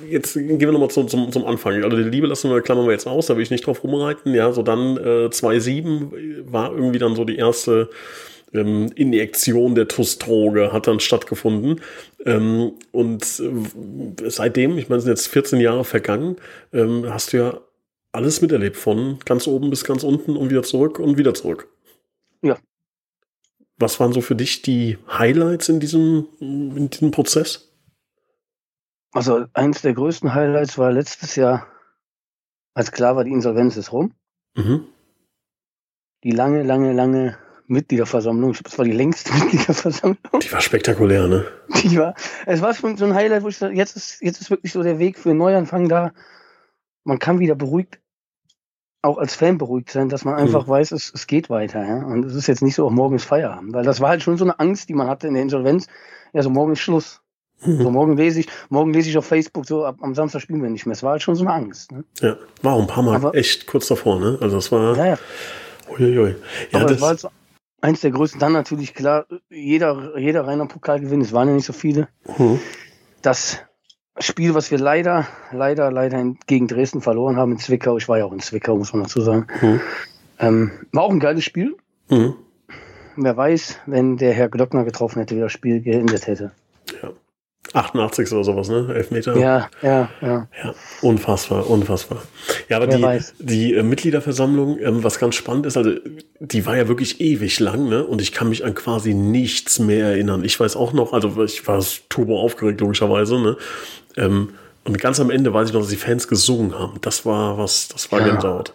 jetzt 0.10 0.34
gehen 0.34 0.60
wir 0.60 0.72
nochmal 0.72 0.90
zum, 0.90 1.08
zum, 1.08 1.32
zum 1.32 1.46
Anfang. 1.46 1.84
Also 1.84 1.98
die 1.98 2.04
Liebe 2.04 2.26
lassen 2.26 2.50
wir, 2.50 2.62
klammern 2.62 2.86
wir 2.86 2.94
jetzt 2.94 3.08
aus, 3.08 3.28
da 3.28 3.36
will 3.36 3.44
ich 3.44 3.52
nicht 3.52 3.66
drauf 3.66 3.84
rumreiten. 3.84 4.34
Ja, 4.34 4.52
so 4.52 4.64
dann 4.64 4.98
äh, 4.98 5.30
2.7 5.30 6.52
war 6.52 6.72
irgendwie 6.72 7.00
dann 7.00 7.16
so 7.16 7.26
die 7.26 7.36
erste 7.38 7.90
ähm, 8.54 8.92
Injektion 8.96 9.76
der 9.76 9.88
TUS-Droge, 9.88 10.74
hat 10.74 10.88
dann 10.88 11.00
stattgefunden. 11.00 11.82
Ähm, 12.26 12.74
und 12.92 13.24
äh, 13.24 14.30
seitdem, 14.30 14.78
ich 14.80 14.90
meine, 14.90 14.98
es 14.98 15.04
sind 15.04 15.12
jetzt 15.12 15.28
14 15.28 15.60
Jahre 15.60 15.86
vergangen, 15.86 16.38
ähm, 16.74 17.06
hast 17.08 17.34
du 17.34 17.38
ja 17.38 17.62
alles 18.12 18.42
miterlebt, 18.42 18.78
von 18.78 19.20
ganz 19.26 19.48
oben 19.48 19.70
bis 19.70 19.84
ganz 19.84 20.04
unten 20.04 20.36
und 20.36 20.50
wieder 20.50 20.64
zurück 20.64 20.98
und 20.98 21.18
wieder 21.18 21.36
zurück. 21.36 21.68
Ja. 22.42 22.58
Was 23.78 24.00
waren 24.00 24.12
so 24.12 24.22
für 24.22 24.36
dich 24.36 24.64
die 24.64 24.98
Highlights 25.08 25.70
in 25.70 25.80
diesem, 25.80 26.28
in 26.40 26.90
diesem 26.90 27.12
Prozess? 27.12 27.69
Also 29.12 29.46
eins 29.54 29.82
der 29.82 29.94
größten 29.94 30.34
Highlights 30.34 30.78
war 30.78 30.92
letztes 30.92 31.36
Jahr, 31.36 31.68
als 32.74 32.92
klar 32.92 33.16
war, 33.16 33.24
die 33.24 33.32
Insolvenz 33.32 33.76
ist 33.78 33.92
rum. 33.92 34.14
Mhm. 34.56 34.86
Die 36.24 36.32
lange, 36.32 36.64
lange, 36.64 36.94
lange 36.94 37.38
Mitgliederversammlung. 37.68 38.52
Ich 38.52 38.58
glaube, 38.58 38.70
es 38.70 38.78
war 38.78 38.86
die 38.86 38.92
längste 38.92 39.34
Mitgliederversammlung. 39.40 40.40
Die 40.42 40.52
war 40.52 40.62
spektakulär, 40.62 41.28
ne? 41.28 41.46
Die 41.84 41.98
war, 41.98 42.14
es 42.46 42.62
war 42.62 42.74
schon 42.74 42.98
so 42.98 43.06
ein 43.06 43.14
Highlight, 43.14 43.44
wo 43.44 43.48
ich 43.48 43.58
sage, 43.58 43.76
jetzt 43.76 43.96
ist, 43.96 44.22
jetzt 44.22 44.42
ist 44.42 44.50
wirklich 44.50 44.74
so 44.74 44.84
der 44.84 45.00
Weg 45.00 45.18
für 45.18 45.30
einen 45.30 45.40
Neuanfang 45.40 45.88
da. 45.88 46.12
Man 47.04 47.20
kann 47.20 47.40
wieder 47.40 47.56
beruhigt, 47.56 48.00
auch 49.02 49.18
als 49.18 49.36
Fan 49.36 49.58
beruhigt 49.58 49.92
sein, 49.92 50.10
dass 50.10 50.26
man 50.26 50.36
einfach 50.36 50.68
weiß, 50.68 50.92
es, 50.92 51.12
es 51.14 51.26
geht 51.26 51.50
weiter. 51.50 51.86
Ja? 51.86 52.06
Und 52.06 52.26
es 52.26 52.36
ist 52.36 52.48
jetzt 52.48 52.62
nicht 52.62 52.76
so, 52.76 52.86
auch 52.86 52.92
morgen 52.92 53.16
ist 53.16 53.24
Feierabend. 53.24 53.74
Weil 53.74 53.86
das 53.86 54.02
war 54.02 54.10
halt 54.10 54.24
schon 54.24 54.38
so 54.38 54.44
eine 54.44 54.60
Angst, 54.60 54.90
die 54.90 54.94
man 54.94 55.08
hatte 55.08 55.28
in 55.28 55.36
der 55.36 55.44
Insolvenz. 55.44 55.88
Ja, 56.34 56.44
so 56.44 56.50
morgen 56.50 56.74
ist 56.74 56.80
Schluss. 56.80 57.22
So 57.62 57.92
morgen 57.92 58.16
lese 58.16 58.40
ich, 58.40 58.48
morgen 58.70 58.94
lese 58.94 59.10
ich 59.10 59.18
auf 59.18 59.26
Facebook 59.26 59.66
so, 59.66 59.84
ab, 59.86 59.98
am 60.02 60.16
Samstag 60.16 60.42
spielen 60.42 60.64
wir 60.64 60.70
nicht 60.70 60.86
mehr. 60.86 60.94
Es 60.94 61.04
war 61.04 61.12
halt 61.12 61.22
schon 61.24 61.36
so 61.36 61.44
eine 61.44 61.54
Angst. 61.54 61.92
Ne? 61.92 62.04
Ja, 62.22 62.38
war 62.62 62.74
auch 62.76 62.82
ein 62.82 62.88
paar 62.88 63.04
Mal 63.04 63.16
Aber- 63.16 63.36
echt 63.36 63.68
kurz 63.68 63.88
davor, 63.88 64.20
ne? 64.20 64.38
Also 64.40 64.56
das 64.58 64.72
war. 64.72 64.96
Ja, 64.96 65.06
ja. 65.06 65.18
Uiuiui. 65.90 66.36
Ja, 66.72 66.80
Aber 66.80 66.90
das, 66.90 67.02
war 67.02 67.10
halt 67.10 67.20
so 67.20 67.30
eins 67.82 68.02
der 68.02 68.12
größten. 68.12 68.40
Dann 68.40 68.54
natürlich 68.54 68.94
klar, 68.94 69.26
jeder, 69.50 70.18
jeder 70.18 70.48
reiner 70.48 70.68
Pokalgewinn, 70.68 71.22
es 71.22 71.34
waren 71.34 71.48
ja 71.50 71.54
nicht 71.56 71.66
so 71.66 71.74
viele. 71.74 72.08
hm. 72.38 72.60
das 73.22 73.60
Spiel, 74.22 74.54
was 74.54 74.70
wir 74.72 74.78
leider, 74.78 75.28
leider, 75.52 75.92
leider 75.92 76.24
gegen 76.46 76.68
Dresden 76.68 77.02
verloren 77.02 77.38
haben 77.38 77.54
in 77.54 77.58
Zwickau, 77.60 77.98
ich 77.98 78.08
war 78.10 78.18
ja 78.18 78.26
auch 78.26 78.34
in 78.34 78.40
Zwickau, 78.42 78.76
muss 78.78 78.92
man 78.94 79.04
dazu 79.04 79.22
sagen, 79.22 79.48
Hm. 79.60 79.80
ähm, 80.40 80.72
war 80.92 81.04
auch 81.04 81.12
ein 81.12 81.20
geiles 81.22 81.44
Spiel. 81.46 81.76
Hm. 82.10 82.36
Wer 83.16 83.36
weiß, 83.38 83.80
wenn 83.86 84.18
der 84.18 84.34
Herr 84.34 84.48
Glockner 84.50 84.84
getroffen 84.86 85.20
hätte, 85.20 85.36
wie 85.36 85.42
das 85.42 85.52
Spiel 85.52 85.82
geendet 85.82 86.28
hätte. 86.28 86.52
Ja. 87.02 87.12
88 87.74 88.32
oder 88.32 88.44
sowas, 88.44 88.70
ne? 88.70 88.92
Elfmeter. 88.94 89.38
Ja, 89.38 89.70
ja, 89.82 90.10
ja. 90.22 90.48
Ja, 90.64 90.74
unfassbar, 91.02 91.70
unfassbar. 91.70 92.24
Ja, 92.68 92.78
aber 92.78 92.88
Wer 92.88 92.98
die, 92.98 93.04
weiß. 93.04 93.34
die 93.40 93.74
äh, 93.76 93.84
Mitgliederversammlung, 93.84 94.80
ähm, 94.80 95.04
was 95.04 95.20
ganz 95.20 95.36
spannend 95.36 95.66
ist, 95.66 95.78
also 95.78 95.92
die 96.40 96.66
war 96.66 96.78
ja 96.78 96.88
wirklich 96.88 97.22
ewig 97.22 97.60
lang, 97.60 97.88
ne? 97.88 98.04
Und 98.06 98.22
ich 98.22 98.32
kann 98.32 98.50
mich 98.50 98.66
an 98.66 98.74
quasi 98.74 99.14
nichts 99.14 99.78
mehr 99.80 100.08
erinnern. 100.08 100.44
Ich 100.44 100.60
weiß 100.60 100.76
auch 100.76 100.94
noch, 100.94 101.14
also 101.14 101.44
ich 101.44 101.68
war 101.68 101.84
turbo 102.10 102.40
aufgeregt, 102.40 102.82
logischerweise, 102.82 103.40
ne? 103.40 103.58
Ähm, 104.18 104.50
und 104.86 104.98
ganz 105.00 105.20
am 105.20 105.30
Ende 105.30 105.54
weiß 105.54 105.68
ich 105.68 105.74
noch, 105.74 105.82
dass 105.82 105.90
die 105.90 105.96
Fans 105.98 106.28
gesungen 106.28 106.78
haben. 106.78 106.98
Das 107.02 107.26
war 107.26 107.58
was, 107.58 107.90
das 107.90 108.12
war 108.12 108.22
Ja. 108.22 108.28
Gänsehaut. 108.30 108.74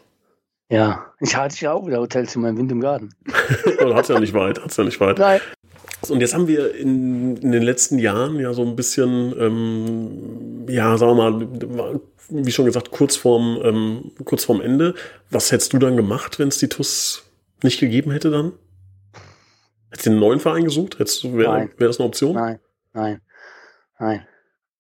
Ja, 0.70 1.06
ich 1.20 1.36
hatte 1.36 1.56
ja 1.64 1.72
auch 1.72 1.86
wieder 1.86 1.98
Hotelzimmer 1.98 2.48
im 2.48 2.56
Wind 2.58 2.70
im 2.72 2.80
Garten. 2.80 3.10
Oder 3.84 3.94
hat's 3.96 4.08
ja 4.08 4.18
nicht 4.20 4.34
weit, 4.34 4.62
hat's 4.62 4.76
ja 4.76 4.84
nicht 4.84 5.00
weit. 5.00 5.18
Nein. 5.18 5.40
Und 6.10 6.20
jetzt 6.20 6.34
haben 6.34 6.48
wir 6.48 6.74
in, 6.74 7.36
in 7.36 7.52
den 7.52 7.62
letzten 7.62 7.98
Jahren 7.98 8.38
ja 8.38 8.52
so 8.52 8.62
ein 8.62 8.76
bisschen, 8.76 9.34
ähm, 9.38 10.66
ja, 10.68 10.96
sagen 10.96 11.16
wir 11.16 11.30
mal, 11.30 12.00
wie 12.28 12.52
schon 12.52 12.64
gesagt, 12.64 12.90
kurz 12.90 13.16
vorm, 13.16 13.60
ähm, 13.62 14.12
kurz 14.24 14.44
vorm 14.44 14.60
Ende. 14.60 14.94
Was 15.30 15.52
hättest 15.52 15.72
du 15.72 15.78
dann 15.78 15.96
gemacht, 15.96 16.38
wenn 16.38 16.48
es 16.48 16.58
die 16.58 16.68
TUS 16.68 17.24
nicht 17.62 17.80
gegeben 17.80 18.10
hätte 18.10 18.30
dann? 18.30 18.52
Hättest 19.90 20.06
du 20.06 20.10
einen 20.10 20.20
neuen 20.20 20.40
Verein 20.40 20.64
gesucht? 20.64 20.98
Wäre 20.98 21.70
wär 21.76 21.86
das 21.86 21.98
eine 21.98 22.08
Option? 22.08 22.34
Nein, 22.34 22.58
nein, 22.92 23.20
nein. 23.98 24.26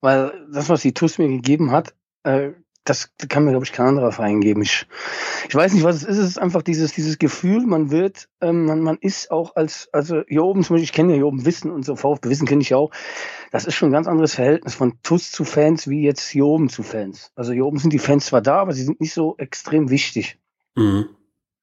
Weil 0.00 0.32
das, 0.52 0.68
was 0.68 0.82
die 0.82 0.94
TUS 0.94 1.18
mir 1.18 1.28
gegeben 1.28 1.70
hat, 1.70 1.94
äh, 2.24 2.50
das 2.84 3.10
kann 3.28 3.44
mir, 3.44 3.50
glaube 3.50 3.64
ich, 3.64 3.72
kein 3.72 3.86
anderer 3.86 4.12
Verein 4.12 4.40
geben. 4.40 4.62
Ich, 4.62 4.86
ich 5.48 5.54
weiß 5.54 5.72
nicht, 5.72 5.84
was 5.84 5.96
es 5.96 6.04
ist. 6.04 6.18
Es 6.18 6.28
ist 6.28 6.38
einfach 6.38 6.62
dieses, 6.62 6.92
dieses 6.92 7.18
Gefühl, 7.18 7.66
man 7.66 7.90
wird, 7.90 8.28
ähm, 8.40 8.66
man, 8.66 8.80
man 8.80 8.98
ist 9.00 9.30
auch 9.30 9.56
als, 9.56 9.88
also 9.92 10.22
hier 10.28 10.44
oben 10.44 10.62
zum 10.62 10.74
Beispiel, 10.74 10.84
ich 10.84 10.92
kenne 10.92 11.12
ja 11.12 11.16
hier 11.16 11.26
oben 11.26 11.46
Wissen 11.46 11.70
und 11.70 11.84
so, 11.84 11.96
VfB 11.96 12.28
Wissen 12.28 12.46
kenne 12.46 12.62
ich 12.62 12.70
ja 12.70 12.76
auch. 12.76 12.90
Das 13.50 13.64
ist 13.64 13.74
schon 13.74 13.88
ein 13.88 13.92
ganz 13.92 14.06
anderes 14.06 14.34
Verhältnis 14.34 14.74
von 14.74 14.98
TUS 15.02 15.30
zu 15.30 15.44
Fans 15.44 15.88
wie 15.88 16.02
jetzt 16.02 16.28
hier 16.28 16.44
oben 16.44 16.68
zu 16.68 16.82
Fans. 16.82 17.32
Also 17.34 17.52
hier 17.52 17.64
oben 17.64 17.78
sind 17.78 17.92
die 17.92 17.98
Fans 17.98 18.26
zwar 18.26 18.42
da, 18.42 18.58
aber 18.58 18.72
sie 18.72 18.84
sind 18.84 19.00
nicht 19.00 19.14
so 19.14 19.36
extrem 19.38 19.90
wichtig 19.90 20.38
Mhm. 20.76 21.08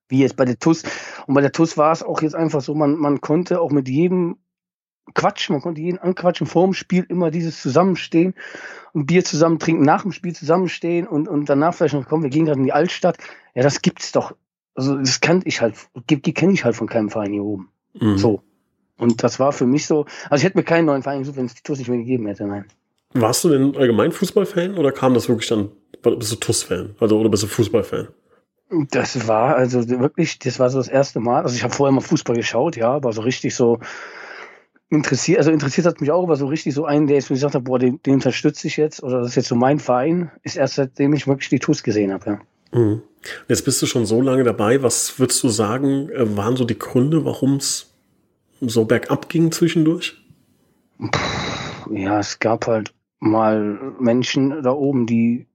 wie 0.08 0.20
jetzt 0.20 0.36
bei 0.38 0.46
der 0.46 0.58
TUS. 0.58 0.84
Und 1.28 1.34
bei 1.34 1.42
der 1.42 1.52
TUS 1.52 1.78
war 1.78 1.92
es 1.92 2.04
auch 2.04 2.22
jetzt 2.22 2.36
einfach 2.36 2.62
so, 2.62 2.74
man, 2.76 2.96
man 2.96 3.22
konnte 3.22 3.62
auch 3.62 3.72
mit 3.72 3.88
jedem 3.90 4.38
quatschen, 5.14 5.54
man 5.54 5.62
konnte 5.62 5.82
jeden 5.82 5.98
anquatschen, 5.98 6.48
vor 6.48 6.66
dem 6.66 6.74
Spiel 6.74 7.06
immer 7.10 7.32
dieses 7.32 7.62
Zusammenstehen 7.62 8.34
und 8.94 9.06
Bier 9.06 9.24
zusammen 9.24 9.60
trinken, 9.60 9.84
nach 9.84 10.04
dem 10.04 10.12
Spiel 10.12 10.34
zusammenstehen 10.34 11.08
und, 11.08 11.28
und 11.28 11.50
danach 11.50 11.74
vielleicht 11.74 11.94
noch, 11.94 12.08
komm, 12.08 12.24
wir 12.24 12.30
gehen 12.30 12.46
gerade 12.46 12.60
in 12.60 12.66
die 12.66 12.74
Altstadt. 12.74 13.18
Ja, 13.56 13.64
das 13.64 13.82
gibt's 13.82 14.12
doch. 14.12 14.36
Also 14.76 14.98
das 14.98 15.20
kannte 15.20 15.48
ich 15.48 15.62
halt, 15.62 15.76
die, 16.10 16.22
die 16.22 16.34
kenne 16.34 16.54
ich 16.54 16.64
halt 16.64 16.76
von 16.76 16.88
keinem 16.88 17.10
Verein 17.10 17.34
hier 17.34 17.44
oben. 17.44 17.70
Mhm. 18.00 18.18
So. 18.18 18.42
Und 18.98 19.24
das 19.24 19.40
war 19.40 19.52
für 19.52 19.66
mich 19.66 19.86
so, 19.88 20.06
also 20.30 20.42
ich 20.42 20.44
hätte 20.44 20.58
mir 20.58 20.64
keinen 20.64 20.86
neuen 20.86 21.04
Verein 21.04 21.20
gesucht, 21.20 21.38
wenn 21.38 21.46
es 21.46 21.56
die 21.56 21.64
TUS 21.64 21.80
nicht 21.80 21.90
mehr 21.90 21.98
gegeben 21.98 22.28
hätte, 22.28 22.46
nein. 22.46 22.66
Warst 23.14 23.44
du 23.44 23.50
denn 23.50 23.76
allgemein 23.76 24.12
Fußballfan 24.12 24.78
oder 24.78 24.92
kam 24.92 25.14
das 25.14 25.28
wirklich 25.28 25.50
dann, 25.50 25.72
bist 26.02 26.32
du 26.32 26.36
TUS-Fan? 26.38 26.96
Also, 27.00 27.20
oder 27.20 27.30
bist 27.30 27.44
du 27.44 27.48
Fußballfan? 27.48 28.08
Das 28.90 29.28
war 29.28 29.56
also 29.58 29.90
wirklich, 29.90 30.40
das 30.40 30.60
war 30.60 30.70
so 30.70 30.78
das 30.78 30.88
erste 30.88 31.20
Mal. 31.20 31.44
Also 31.44 31.56
ich 31.56 31.64
habe 31.64 31.74
vorher 31.74 31.92
mal 31.92 32.00
Fußball 32.00 32.38
geschaut, 32.38 32.78
ja, 32.78 32.92
aber 32.94 33.12
so 33.12 33.22
richtig 33.22 33.54
so 33.54 33.80
interessiert, 34.92 35.40
also 35.40 35.52
interessiert 35.52 35.88
hat 35.88 36.02
mich 36.02 36.12
auch, 36.12 36.24
aber 36.24 36.36
so 36.36 36.48
richtig 36.48 36.74
so 36.74 36.86
einen, 36.86 37.08
der 37.08 37.16
jetzt 37.16 37.30
gesagt 37.30 37.56
hat, 37.56 37.64
boah, 37.64 37.80
den, 37.80 38.02
den 38.04 38.16
unterstütze 38.16 38.68
ich 38.68 38.78
jetzt 38.78 39.02
oder 39.02 39.20
das 39.20 39.30
ist 39.30 39.36
jetzt 39.36 39.48
so 39.48 39.56
mein 39.56 39.80
Verein, 39.80 40.32
ist 40.44 40.58
erst 40.58 40.76
seitdem 40.76 41.14
ich 41.14 41.28
wirklich 41.28 41.50
die 41.50 41.60
TUS 41.60 41.82
gesehen 41.82 42.12
habe, 42.12 42.30
ja. 42.72 42.80
Mhm. 42.80 43.02
Jetzt 43.48 43.66
bist 43.66 43.82
du 43.82 43.86
schon 43.86 44.06
so 44.06 44.22
lange 44.22 44.44
dabei. 44.44 44.82
Was 44.82 45.20
würdest 45.20 45.44
du 45.44 45.50
sagen, 45.50 46.10
äh, 46.10 46.38
waren 46.38 46.56
so 46.56 46.66
die 46.66 46.80
Gründe, 46.80 47.24
warum 47.24 47.58
es 47.58 47.94
so 48.60 48.86
bergab 48.86 49.30
ging 49.30 49.52
zwischendurch? 49.52 50.18
Ja, 51.92 52.20
es 52.20 52.40
gab 52.40 52.68
halt 52.68 52.94
mal 53.20 53.94
Menschen 54.00 54.64
da 54.64 54.72
oben, 54.72 55.06
die 55.06 55.48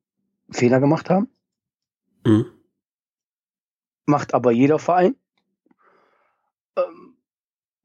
Fehler 0.51 0.81
gemacht 0.81 1.11
haben. 1.11 1.29
Mhm. 2.25 2.47
macht 4.07 4.35
aber 4.35 4.51
jeder 4.51 4.79
Verein. 4.79 5.15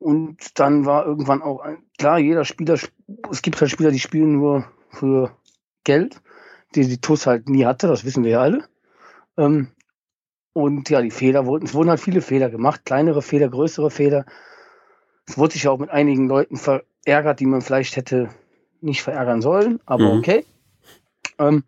Und 0.01 0.59
dann 0.59 0.85
war 0.85 1.05
irgendwann 1.05 1.43
auch 1.43 1.61
ein, 1.61 1.83
klar, 1.99 2.19
jeder 2.19 2.45
Spieler, 2.45 2.75
sp- 2.75 2.95
es 3.31 3.41
gibt 3.43 3.61
halt 3.61 3.71
Spieler, 3.71 3.91
die 3.91 3.99
spielen 3.99 4.33
nur 4.33 4.65
für 4.89 5.37
Geld, 5.85 6.21
die 6.75 6.87
die 6.87 6.99
TUS 7.01 7.27
halt 7.27 7.49
nie 7.49 7.65
hatte, 7.65 7.87
das 7.87 8.05
wissen 8.05 8.23
wir 8.23 8.31
ja 8.31 8.41
alle. 8.41 8.65
Ähm, 9.37 9.69
Und 10.53 10.89
ja, 10.89 11.01
die 11.01 11.11
Fehler 11.11 11.45
wurden, 11.45 11.65
es 11.65 11.73
wurden 11.73 11.89
halt 11.89 11.99
viele 12.01 12.21
Fehler 12.21 12.49
gemacht, 12.49 12.85
kleinere 12.85 13.21
Fehler, 13.21 13.49
größere 13.49 13.91
Fehler. 13.91 14.25
Es 15.27 15.37
wurde 15.37 15.53
sich 15.53 15.67
auch 15.67 15.79
mit 15.79 15.89
einigen 15.89 16.27
Leuten 16.27 16.57
verärgert, 16.57 17.39
die 17.39 17.45
man 17.45 17.61
vielleicht 17.61 17.95
hätte 17.95 18.29
nicht 18.81 19.01
verärgern 19.03 19.41
sollen, 19.41 19.79
aber 19.85 20.11
Mhm. 20.11 20.19
okay. 20.19 20.45
Ähm, 21.39 21.63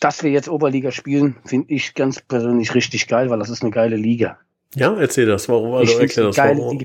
dass 0.00 0.22
wir 0.22 0.30
jetzt 0.30 0.48
Oberliga 0.48 0.92
spielen, 0.92 1.36
finde 1.44 1.72
ich 1.74 1.94
ganz 1.94 2.20
persönlich 2.20 2.74
richtig 2.74 3.08
geil, 3.08 3.30
weil 3.30 3.38
das 3.40 3.50
ist 3.50 3.62
eine 3.62 3.72
geile 3.72 3.96
Liga. 3.96 4.38
Ja, 4.74 4.94
erzähl 4.94 5.26
das. 5.26 5.48
Warum? 5.48 5.74
Also 5.74 5.98
erklär 5.98 6.26
das. 6.26 6.36
geile 6.36 6.60
Warum? 6.60 6.84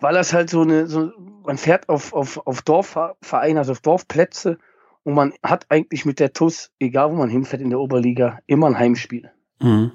Weil 0.00 0.14
das 0.14 0.32
halt 0.32 0.50
so 0.50 0.62
eine, 0.62 0.86
so, 0.86 1.12
man 1.44 1.58
fährt 1.58 1.88
auf, 1.88 2.12
auf, 2.12 2.46
auf 2.46 2.62
Dorfvereine, 2.62 3.58
also 3.58 3.72
auf 3.72 3.80
Dorfplätze 3.80 4.58
und 5.02 5.14
man 5.14 5.34
hat 5.42 5.66
eigentlich 5.68 6.04
mit 6.04 6.20
der 6.20 6.32
TUS, 6.32 6.70
egal 6.78 7.10
wo 7.10 7.14
man 7.14 7.28
hinfährt 7.28 7.62
in 7.62 7.70
der 7.70 7.80
Oberliga, 7.80 8.40
immer 8.46 8.66
ein 8.66 8.78
Heimspiel. 8.78 9.30
Mhm. 9.60 9.92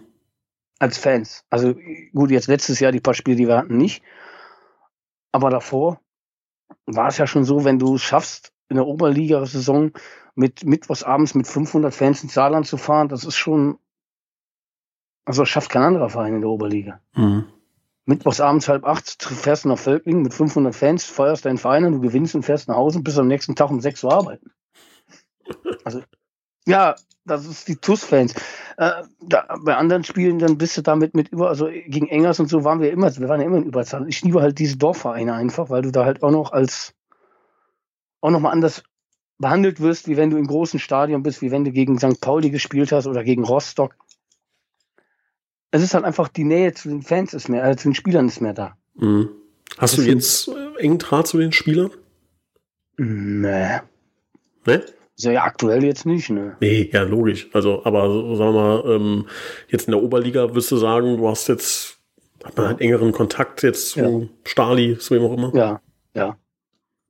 Als 0.78 0.98
Fans. 0.98 1.44
Also 1.50 1.76
gut, 2.14 2.32
jetzt 2.32 2.48
letztes 2.48 2.80
Jahr 2.80 2.92
die 2.92 3.02
paar 3.02 3.14
Spiele, 3.14 3.36
die 3.36 3.48
wir 3.48 3.58
hatten, 3.58 3.78
nicht. 3.78 4.04
Aber 5.32 5.50
davor 5.50 6.00
war 6.86 7.08
es 7.08 7.18
ja 7.18 7.28
schon 7.28 7.44
so, 7.44 7.66
wenn 7.66 7.80
du 7.80 7.96
es 7.96 8.02
schaffst, 8.02 8.54
in 8.70 8.76
der 8.76 8.86
Oberliga-Saison 8.86 9.92
mit 10.36 10.64
mittwochs 10.64 11.04
abends 11.04 11.36
mit 11.36 11.48
500 11.48 11.94
Fans 11.94 12.24
ins 12.24 12.34
Saarland 12.34 12.68
zu 12.68 12.78
fahren, 12.78 13.10
das 13.10 13.26
ist 13.26 13.36
schon, 13.36 13.80
also 15.26 15.46
schafft 15.46 15.70
kein 15.70 15.84
anderer 15.84 16.10
Verein 16.10 16.36
in 16.36 16.42
der 16.42 16.50
Oberliga. 16.50 17.00
Mhm. 17.16 17.46
Mittwochs 18.06 18.42
abends 18.42 18.68
halb 18.68 18.86
acht 18.86 19.22
fährst 19.24 19.66
du 19.66 19.70
nach 19.70 19.78
Völklingen 19.78 20.24
mit 20.24 20.34
500 20.34 20.74
Fans, 20.74 21.06
feuerst 21.06 21.46
deinen 21.46 21.60
Verein 21.60 21.86
an, 21.86 21.94
du 21.94 22.00
gewinnst 22.00 22.34
und 22.34 22.44
fährst 22.44 22.68
nach 22.68 22.76
Hause 22.76 22.98
und 22.98 23.04
bist 23.04 23.20
am 23.20 23.28
nächsten 23.28 23.56
Tag 23.56 23.70
um 23.70 23.82
sechs 23.82 24.04
Uhr 24.04 24.14
arbeiten. 24.14 24.52
Also, 25.84 26.04
ja, 26.68 26.94
das 27.26 27.48
ist 27.48 27.68
die 27.68 27.78
TUS-Fans. 27.78 28.36
Äh, 28.78 29.04
bei 29.64 29.76
anderen 29.76 30.04
Spielen, 30.04 30.38
dann 30.38 30.58
bist 30.58 30.78
du 30.78 30.82
damit 30.84 31.16
mit 31.16 31.30
über, 31.30 31.50
also 31.50 31.68
gegen 31.68 32.08
Engers 32.08 32.40
und 32.40 32.48
so 32.50 32.64
waren 32.64 32.82
wir 32.82 32.92
immer, 32.92 33.16
wir 33.18 33.28
waren 33.28 33.40
ja 33.40 33.48
immer 33.48 33.58
in 33.58 33.64
Überzahl. 33.64 34.08
Ich 34.08 34.22
liebe 34.22 34.42
halt 34.42 34.60
diese 34.60 34.78
Dorfvereine 34.78 35.34
einfach, 35.34 35.70
weil 35.70 35.82
du 35.82 35.92
da 35.92 36.06
halt 36.06 36.22
auch 36.22 36.32
noch 36.32 36.52
als, 36.52 36.94
auch 38.22 38.30
noch 38.30 38.40
mal 38.40 38.52
anders 38.52 38.84
behandelt 39.40 39.80
wirst, 39.80 40.08
wie 40.08 40.18
wenn 40.18 40.30
du 40.30 40.38
im 40.38 40.48
großen 40.48 40.80
Stadion 40.80 41.24
bist, 41.24 41.42
wie 41.42 41.50
wenn 41.50 41.64
du 41.64 41.72
gegen 41.72 41.98
St. 41.98 42.22
Pauli 42.22 42.52
gespielt 42.52 42.92
hast 42.92 43.08
oder 43.08 43.24
gegen 43.24 43.44
Rostock. 43.44 43.96
Es 45.72 45.84
ist 45.84 45.94
halt 45.94 46.06
einfach 46.06 46.28
die 46.28 46.44
Nähe 46.44 46.74
zu 46.74 46.90
den 46.90 47.02
Fans 47.02 47.34
ist 47.34 47.50
mehr, 47.50 47.64
äh, 47.64 47.76
zu 47.76 47.90
den 47.90 47.96
Spielern 47.96 48.28
ist 48.28 48.42
mehr 48.42 48.54
da. 48.54 48.76
Mhm. 48.96 49.30
Hast 49.78 49.98
das 49.98 50.06
du 50.06 50.12
jetzt 50.12 50.48
äh, 50.48 50.82
engen 50.82 50.98
Draht 50.98 51.28
zu 51.28 51.38
den 51.38 51.52
Spielern? 51.52 51.92
Nee. 52.98 53.80
Ne? 54.66 54.84
So, 55.16 55.30
ja, 55.32 55.44
aktuell 55.44 55.84
jetzt 55.84 56.06
nicht, 56.06 56.30
ne? 56.30 56.56
Nee, 56.62 56.90
ja, 56.94 57.04
logisch. 57.04 57.50
Also, 57.54 57.84
aber 57.84 58.04
sagen 58.36 58.54
wir 58.54 58.62
mal, 58.62 58.84
ähm, 58.88 59.28
jetzt 59.68 59.88
in 59.88 59.92
der 59.92 60.02
Oberliga 60.02 60.56
wirst 60.56 60.72
du 60.72 60.78
sagen, 60.78 61.18
du 61.18 61.28
hast 61.28 61.50
jetzt, 61.50 62.00
hat 62.44 62.56
man 62.56 62.68
halt 62.68 62.82
engeren 62.82 63.12
Kontakt 63.12 63.64
jetzt 63.64 63.90
zu 63.90 64.00
ja. 64.00 64.28
Stali, 64.46 64.98
zu 64.98 65.14
wem 65.14 65.24
auch 65.24 65.34
immer? 65.34 65.54
Ja, 65.54 65.82
ja. 66.14 66.38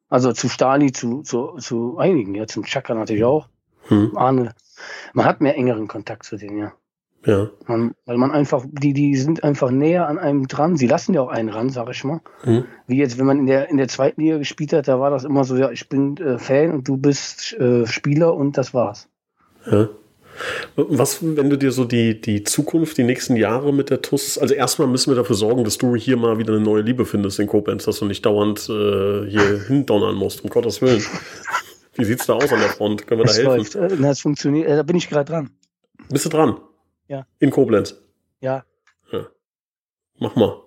Also 0.10 0.34
zu 0.34 0.50
Stali, 0.50 0.92
zu, 0.92 1.22
zu, 1.22 1.58
zu 1.60 2.00
einigen, 2.00 2.34
ja, 2.34 2.48
zum 2.48 2.64
Chaka 2.64 2.96
natürlich 2.96 3.24
auch. 3.24 3.48
Hm. 3.90 4.18
Arne. 4.18 4.56
Man 5.14 5.26
hat 5.26 5.40
mehr 5.40 5.56
engeren 5.56 5.88
Kontakt 5.88 6.26
zu 6.26 6.36
denen, 6.36 6.58
ja. 6.58 6.74
Ja. 7.26 7.50
Man, 7.68 7.96
weil 8.06 8.18
man 8.18 8.32
einfach, 8.32 8.66
die, 8.72 8.94
die 8.94 9.16
sind 9.18 9.44
einfach 9.44 9.72
näher 9.72 10.08
an 10.08 10.18
einem 10.18 10.48
dran. 10.48 10.78
Sie 10.78 10.88
lassen 10.88 11.14
ja 11.14 11.22
auch 11.22 11.28
einen 11.28 11.50
ran, 11.50 11.70
sag 11.70 11.90
ich 11.90 12.04
mal. 12.04 12.22
Mhm. 12.46 12.66
Wie 12.88 12.98
jetzt, 12.98 13.18
wenn 13.18 13.26
man 13.26 13.40
in 13.40 13.46
der, 13.46 13.70
in 13.70 13.78
der 13.78 13.90
zweiten 13.90 14.22
Liga 14.22 14.38
gespielt 14.38 14.72
hat, 14.74 14.88
da 14.88 15.00
war 15.00 15.12
das 15.12 15.26
immer 15.26 15.44
so, 15.44 15.58
ja, 15.58 15.70
ich 15.70 15.90
bin 15.90 16.16
äh, 16.18 16.38
Fan 16.38 16.72
und 16.72 16.88
du 16.88 16.98
bist 16.98 17.54
äh, 17.54 17.86
Spieler 17.86 18.36
und 18.36 18.58
das 18.58 18.74
war's. 18.74 19.10
Ja. 19.70 19.90
Was, 20.78 21.20
wenn 21.22 21.50
du 21.50 21.58
dir 21.58 21.74
so 21.74 21.84
die, 21.84 22.22
die 22.22 22.44
Zukunft, 22.44 22.98
die 22.98 23.04
nächsten 23.04 23.36
Jahre 23.36 23.74
mit 23.74 23.90
der 23.90 24.02
TUS, 24.02 24.38
also 24.38 24.54
erstmal 24.54 24.88
müssen 24.88 25.12
wir 25.12 25.16
dafür 25.16 25.36
sorgen, 25.36 25.66
dass 25.66 25.78
du 25.78 25.98
hier 25.98 26.16
mal 26.16 26.38
wieder 26.38 26.54
eine 26.54 26.64
neue 26.64 26.82
Liebe 26.82 27.06
findest 27.06 27.40
in 27.40 27.48
Koblenz, 27.48 27.84
dass 27.84 28.00
du 28.00 28.06
nicht 28.06 28.26
dauernd 28.26 28.70
äh, 28.70 29.30
hier 29.30 29.62
hindonnern 29.68 30.16
musst, 30.16 30.42
um 30.46 30.50
Gottes 30.50 30.82
Willen. 30.82 31.04
Wie 31.96 32.06
sieht's 32.06 32.28
da 32.28 32.34
aus 32.34 32.54
an 32.54 32.60
der 32.60 32.70
Front? 32.70 33.06
Können 33.06 33.20
wir 33.20 33.26
das 33.26 33.36
da 33.36 33.52
helfen? 33.52 33.82
Läuft. 33.82 34.02
Das 34.02 34.22
funktioniert, 34.22 34.70
äh, 34.70 34.78
da 34.78 34.84
bin 34.84 34.96
ich 34.96 35.10
gerade 35.10 35.30
dran. 35.30 35.50
Bist 36.10 36.24
du 36.24 36.30
dran? 36.30 36.56
Ja. 37.10 37.26
In 37.40 37.50
Koblenz. 37.50 37.96
Ja. 38.40 38.64
ja. 39.12 39.28
Mach 40.20 40.36
mal. 40.36 40.62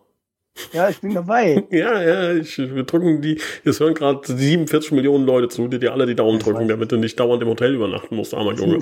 Ja, 0.73 0.89
ich 0.91 1.01
bin 1.01 1.15
dabei. 1.15 1.65
ja, 1.71 2.03
ja, 2.03 2.35
ich, 2.35 2.59
wir 2.59 2.83
drücken 2.83 3.23
die, 3.23 3.41
es 3.65 3.81
hören 3.81 3.95
gerade 3.95 4.21
47 4.25 4.93
Millionen 4.93 5.25
Leute 5.25 5.49
zu, 5.49 5.69
die 5.69 5.79
dir 5.79 5.93
alle 5.93 6.05
die 6.05 6.17
Daumen 6.17 6.41
drücken, 6.41 6.69
damit 6.69 6.93
du 6.93 6.97
nicht 6.97 7.19
dauernd 7.19 7.43
im 7.43 7.49
Hotel 7.49 7.75
übernachten 7.75 8.17
musst, 8.17 8.35
armer 8.35 8.55
Junge. 8.55 8.81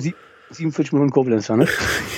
47 0.49 0.91
Millionen 0.91 1.11
Koblenzer, 1.11 1.55
ne? 1.55 1.67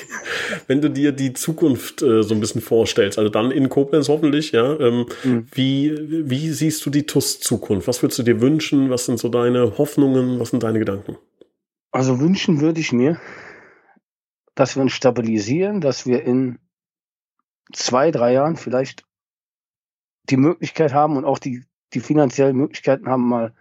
Wenn 0.67 0.81
du 0.81 0.89
dir 0.89 1.12
die 1.12 1.33
Zukunft 1.33 2.01
äh, 2.01 2.23
so 2.23 2.33
ein 2.33 2.39
bisschen 2.39 2.62
vorstellst, 2.62 3.19
also 3.19 3.29
dann 3.29 3.51
in 3.51 3.69
Koblenz 3.69 4.07
hoffentlich, 4.07 4.53
ja, 4.53 4.79
ähm, 4.79 5.05
mhm. 5.23 5.47
wie, 5.51 5.93
wie 6.29 6.50
siehst 6.50 6.83
du 6.85 6.89
die 6.89 7.05
TUS-Zukunft? 7.05 7.88
Was 7.88 8.01
würdest 8.01 8.19
du 8.19 8.23
dir 8.23 8.41
wünschen? 8.41 8.89
Was 8.89 9.05
sind 9.05 9.19
so 9.19 9.29
deine 9.29 9.77
Hoffnungen? 9.77 10.39
Was 10.39 10.50
sind 10.50 10.63
deine 10.63 10.79
Gedanken? 10.79 11.17
Also 11.91 12.19
wünschen 12.19 12.59
würde 12.62 12.79
ich 12.79 12.91
mir, 12.91 13.19
dass 14.55 14.75
wir 14.75 14.83
uns 14.83 14.93
stabilisieren, 14.93 15.81
dass 15.81 16.05
wir 16.05 16.24
in 16.24 16.60
zwei, 17.72 18.12
drei 18.12 18.33
Jahren 18.33 18.55
vielleicht 18.55 19.05
die 20.29 20.38
Möglichkeit 20.38 20.93
haben 20.93 21.17
und 21.17 21.25
auch 21.25 21.39
die, 21.39 21.65
die 21.93 22.00
finanziellen 22.00 22.55
Möglichkeiten 22.55 23.07
haben, 23.07 23.27
mal 23.27 23.53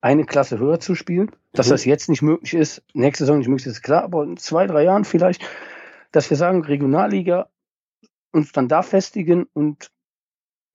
eine 0.00 0.24
Klasse 0.24 0.58
höher 0.58 0.80
zu 0.80 0.94
spielen. 0.94 1.30
Dass 1.52 1.68
mhm. 1.68 1.70
das 1.70 1.84
jetzt 1.84 2.08
nicht 2.08 2.22
möglich 2.22 2.54
ist, 2.54 2.82
nächste 2.92 3.24
Saison 3.24 3.38
nicht 3.38 3.48
möglich 3.48 3.66
ist, 3.66 3.82
klar, 3.82 4.04
aber 4.04 4.24
in 4.24 4.36
zwei, 4.36 4.66
drei 4.66 4.84
Jahren 4.84 5.04
vielleicht, 5.04 5.42
dass 6.12 6.30
wir 6.30 6.36
sagen, 6.36 6.64
Regionalliga 6.64 7.48
uns 8.32 8.52
dann 8.52 8.68
da 8.68 8.82
festigen 8.82 9.46
und 9.52 9.90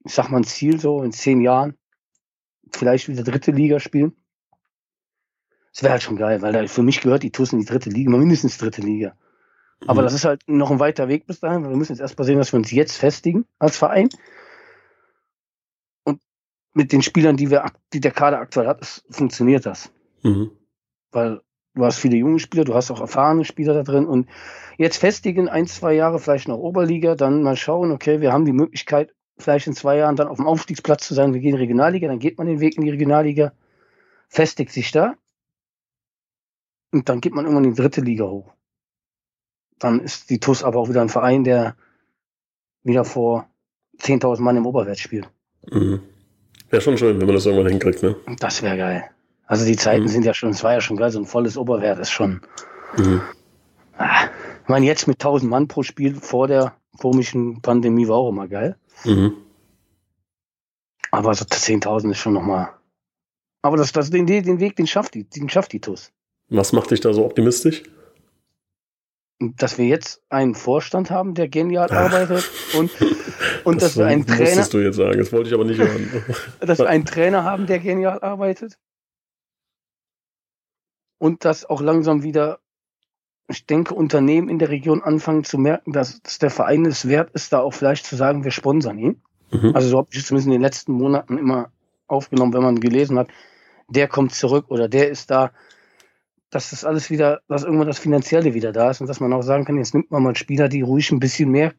ich 0.06 0.14
sag 0.14 0.30
mal 0.30 0.38
ein 0.38 0.46
Ziel 0.46 0.80
so 0.80 1.04
in 1.04 1.12
zehn 1.12 1.42
Jahren 1.42 1.78
vielleicht 2.72 3.10
wieder 3.10 3.24
dritte 3.24 3.52
Liga 3.52 3.80
spielen. 3.80 4.16
Das 5.80 5.84
wäre 5.84 5.94
halt 5.94 6.04
schon 6.04 6.18
geil, 6.18 6.42
weil 6.42 6.52
da, 6.52 6.68
für 6.68 6.84
mich 6.84 7.00
gehört 7.00 7.24
die 7.24 7.32
TUS 7.32 7.54
in 7.54 7.60
die 7.60 7.66
dritte 7.66 7.90
Liga, 7.90 8.12
mindestens 8.12 8.58
dritte 8.58 8.82
Liga. 8.82 9.14
Aber 9.88 10.02
mhm. 10.02 10.08
das 10.08 10.14
ist 10.14 10.26
halt 10.26 10.42
noch 10.46 10.72
ein 10.72 10.82
weiter 10.82 11.08
Weg 11.08 11.26
bis 11.26 11.40
dahin, 11.40 11.64
weil 11.64 11.70
wir 11.70 11.78
müssen 11.78 11.94
jetzt 11.94 12.02
erstmal 12.02 12.26
sehen, 12.26 12.38
dass 12.38 12.52
wir 12.52 12.58
uns 12.58 12.70
jetzt 12.70 12.98
festigen 12.98 13.46
als 13.60 13.78
Verein. 13.78 14.10
Und 16.04 16.20
mit 16.74 16.92
den 16.92 17.02
Spielern, 17.02 17.38
die 17.38 17.50
wir, 17.50 17.64
die 17.94 18.02
der 18.02 18.12
Kader 18.12 18.40
aktuell 18.40 18.68
hat, 18.68 18.82
ist, 18.82 19.06
funktioniert 19.10 19.66
das. 19.66 19.90
Mhm. 20.22 20.52
Weil 21.14 21.40
du 21.76 21.86
hast 21.86 22.00
viele 22.00 22.18
junge 22.18 22.40
Spieler, 22.40 22.66
du 22.66 22.76
hast 22.76 22.92
auch 22.92 23.00
erfahrene 23.00 23.46
Spieler 23.46 23.74
da 23.74 23.84
drin 23.84 24.06
und 24.06 24.28
jetzt 24.78 24.98
festigen, 24.98 25.48
ein, 25.48 25.66
zwei 25.66 25.94
Jahre 25.94 26.20
vielleicht 26.20 26.50
noch 26.50 26.58
Oberliga, 26.58 27.16
dann 27.16 27.42
mal 27.42 27.56
schauen, 27.56 27.94
okay, 27.94 28.20
wir 28.20 28.34
haben 28.34 28.44
die 28.44 28.52
Möglichkeit, 28.52 29.16
vielleicht 29.38 29.68
in 29.68 29.76
zwei 29.76 29.96
Jahren 29.96 30.18
dann 30.18 30.28
auf 30.28 30.36
dem 30.36 30.46
Aufstiegsplatz 30.46 31.08
zu 31.08 31.14
sein, 31.14 31.34
wir 31.34 31.40
gehen 31.40 31.52
in 31.52 31.56
die 31.56 31.62
Regionalliga, 31.62 32.10
dann 32.10 32.20
geht 32.20 32.38
man 32.38 32.48
den 32.48 32.60
Weg 32.60 32.76
in 32.76 32.84
die 32.84 32.90
Regionalliga, 32.90 33.54
festigt 34.28 34.74
sich 34.74 34.92
da 34.92 35.16
und 36.92 37.10
dann 37.10 37.22
geht 37.22 37.34
man 37.34 37.46
irgendwann 37.46 37.66
in 37.66 37.74
die 37.74 37.82
dritte 37.82 38.02
Liga 38.02 38.26
hoch. 38.26 38.54
Dann 39.78 40.00
ist 40.00 40.30
die 40.30 40.40
TUS 40.40 40.64
aber 40.64 40.80
auch 40.80 40.90
wieder 40.90 41.02
ein 41.02 41.10
Verein, 41.10 41.44
der 41.44 41.76
wieder 42.84 43.06
vor 43.06 43.48
10.000 44.00 44.42
Mann 44.42 44.58
im 44.58 44.66
Oberwert 44.66 45.00
spielt. 45.00 45.30
Mhm. 45.70 46.02
Wäre 46.70 46.82
schon 46.82 46.98
schön, 46.98 47.20
wenn 47.20 47.26
man 47.26 47.36
das 47.36 47.46
irgendwann 47.46 47.72
hinkriegt, 47.72 48.04
ne? 48.04 48.16
Das 48.40 48.62
wäre 48.62 48.78
geil. 48.78 49.10
Also 49.46 49.66
die 49.66 49.76
Zeiten 49.76 50.04
mhm. 50.04 50.10
sind 50.10 50.26
ja 50.26 50.34
schon, 50.34 50.52
es 50.52 50.64
war 50.64 50.74
ja 50.74 50.82
schon 50.82 50.98
geil, 50.98 51.12
so 51.12 51.20
ein 51.20 51.26
volles 51.26 51.58
Oberwert 51.58 52.00
ist 52.00 52.12
schon. 52.12 52.42
Mhm. 52.98 53.22
Ah, 53.98 54.26
ich 54.64 54.70
meine, 54.70 54.86
jetzt 54.86 55.08
mit 55.08 55.18
1000 55.18 55.50
Mann 55.50 55.68
pro 55.68 55.84
Spiel 55.84 56.16
vor 56.16 56.48
der 56.48 56.76
komischen 57.00 57.62
Pandemie 57.62 58.08
war 58.08 58.18
auch 58.18 58.30
immer 58.30 58.48
geil. 58.48 58.78
Mhm. 59.06 59.34
Aber 61.12 61.34
so 61.34 61.46
10.000 61.46 62.12
ist 62.12 62.20
schon 62.20 62.34
nochmal. 62.34 62.70
Aber 63.62 63.78
das, 63.78 63.92
das, 63.92 64.10
den, 64.10 64.28
den 64.28 64.60
Weg, 64.60 64.76
den 64.76 64.88
schafft 64.88 65.16
die, 65.16 65.24
den 65.24 65.50
schafft 65.50 65.74
die 65.74 65.82
TUS. 65.82 66.12
Was 66.50 66.74
macht 66.74 66.92
dich 66.92 67.00
da 67.00 67.14
so 67.14 67.26
optimistisch? 67.26 67.84
Dass 69.40 69.78
wir 69.78 69.86
jetzt 69.86 70.22
einen 70.30 70.56
Vorstand 70.56 71.12
haben, 71.12 71.34
der 71.34 71.48
genial 71.48 71.88
Ach. 71.92 72.12
arbeitet 72.12 72.50
und, 72.78 72.92
und 73.64 73.82
das 73.82 73.94
dass 73.94 73.98
wir 73.98 74.08
einen 74.08 74.26
Trainer. 74.26 74.56
Das 74.58 74.70
du 74.70 74.80
jetzt 74.80 74.98
sagen, 74.98 75.18
das 75.18 75.32
wollte 75.32 75.48
ich 75.48 75.54
aber 75.54 75.64
nicht 75.64 75.80
hören. 75.80 76.24
dass 76.60 76.80
wir 76.80 76.90
einen 76.90 77.06
Trainer 77.06 77.44
haben, 77.44 77.66
der 77.66 77.80
genial 77.80 78.20
arbeitet. 78.20 78.78
Und 81.20 81.46
dass 81.46 81.66
auch 81.66 81.82
langsam 81.82 82.24
wieder, 82.24 82.60
ich 83.48 83.66
denke, 83.66 83.94
Unternehmen 83.94 84.50
in 84.50 84.60
der 84.60 84.70
Region 84.70 85.02
anfangen 85.02 85.44
zu 85.44 85.58
merken, 85.58 85.94
dass, 85.94 86.22
dass 86.22 86.40
der 86.40 86.50
Verein 86.50 86.86
es 86.86 87.08
wert 87.08 87.32
ist, 87.32 87.54
da 87.54 87.60
auch 87.60 87.74
vielleicht 87.74 88.06
zu 88.06 88.16
sagen, 88.16 88.44
wir 88.44 88.52
sponsern 88.52 88.98
ihn. 88.98 89.22
Mhm. 89.52 89.76
Also 89.76 89.90
so 89.90 89.98
habe 90.00 90.10
ich 90.12 90.20
es 90.20 90.26
zumindest 90.26 90.48
in 90.48 90.54
den 90.54 90.62
letzten 90.62 90.94
Monaten 90.94 91.38
immer 91.38 91.72
aufgenommen, 92.08 92.54
wenn 92.54 92.64
man 92.64 92.80
gelesen 92.80 93.18
hat, 93.18 93.30
der 93.88 94.08
kommt 94.08 94.34
zurück 94.34 94.66
oder 94.70 94.88
der 94.88 95.10
ist 95.10 95.32
da 95.32 95.52
dass 96.50 96.72
das 96.72 96.84
alles 96.84 97.10
wieder, 97.10 97.42
dass 97.48 97.64
irgendwann 97.64 97.88
das 97.88 98.00
Finanzielle 98.00 98.54
wieder 98.54 98.72
da 98.72 98.92
ist 98.92 99.02
und 99.02 99.08
dass 99.08 99.20
man 99.20 99.34
auch 99.34 99.44
sagen 99.44 99.66
kann, 99.66 99.78
jetzt 99.78 99.94
nimmt 99.94 100.12
man 100.12 100.24
mal 100.24 100.36
Spieler, 100.36 100.68
die 100.68 100.82
ruhig 100.82 101.12
ein 101.12 101.20
bisschen 101.20 101.50
mehr 101.50 101.74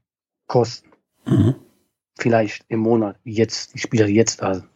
kosten. 0.47 0.91
Mhm. 1.27 1.55
Vielleicht 2.19 2.65
im 2.69 2.81
Monat, 2.81 3.17
wie 3.25 3.35
jetzt, 3.35 3.75
die 3.75 3.79
Spieler, 3.79 4.07
die 4.07 4.15
jetzt 4.15 4.43
da 4.43 4.55
sind. 4.55 4.67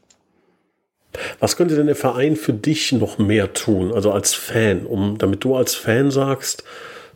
Was 1.39 1.57
könnte 1.57 1.77
denn 1.77 1.87
der 1.87 1.95
Verein 1.95 2.35
für 2.35 2.53
dich 2.53 2.91
noch 2.91 3.19
mehr 3.19 3.53
tun, 3.53 3.93
also 3.93 4.11
als 4.11 4.35
Fan, 4.35 4.85
um, 4.85 5.17
damit 5.19 5.45
du 5.45 5.55
als 5.55 5.75
Fan 5.75 6.11
sagst, 6.11 6.65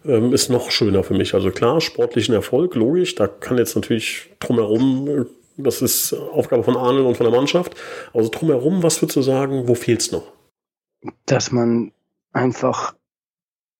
ähm, 0.04 0.32
ist 0.32 0.50
noch 0.50 0.70
schöner 0.70 1.02
für 1.02 1.14
mich. 1.14 1.34
Also 1.34 1.50
klar, 1.50 1.80
sportlichen 1.80 2.34
Erfolg, 2.34 2.76
logisch, 2.76 3.16
da 3.16 3.26
kann 3.26 3.58
jetzt 3.58 3.74
natürlich 3.74 4.30
drumherum, 4.38 5.08
äh, 5.08 5.24
das 5.56 5.82
ist 5.82 6.12
Aufgabe 6.12 6.62
von 6.62 6.76
Arnold 6.76 7.06
und 7.06 7.16
von 7.16 7.26
der 7.28 7.34
Mannschaft, 7.34 7.74
also 8.14 8.28
drumherum, 8.28 8.84
was 8.84 9.02
würdest 9.02 9.16
du 9.16 9.22
sagen, 9.22 9.66
wo 9.66 9.74
fehlt 9.74 10.00
es 10.00 10.12
noch? 10.12 10.32
Dass 11.26 11.50
man 11.50 11.90
einfach, 12.32 12.94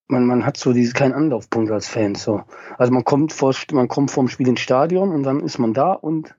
man, 0.06 0.26
man 0.26 0.46
hat 0.46 0.56
so 0.56 0.72
diese 0.72 0.92
keinen 0.92 1.12
Anlaufpunkt 1.12 1.70
als 1.70 1.88
Fan. 1.88 2.14
So. 2.14 2.42
Also 2.76 2.92
man 2.92 3.04
kommt 3.04 3.32
vor, 3.32 3.54
man 3.72 3.88
kommt 3.88 4.10
vom 4.10 4.28
Spiel 4.28 4.48
ins 4.48 4.60
Stadion 4.60 5.10
und 5.10 5.22
dann 5.22 5.40
ist 5.40 5.58
man 5.58 5.74
da 5.74 5.92
und 5.92 6.34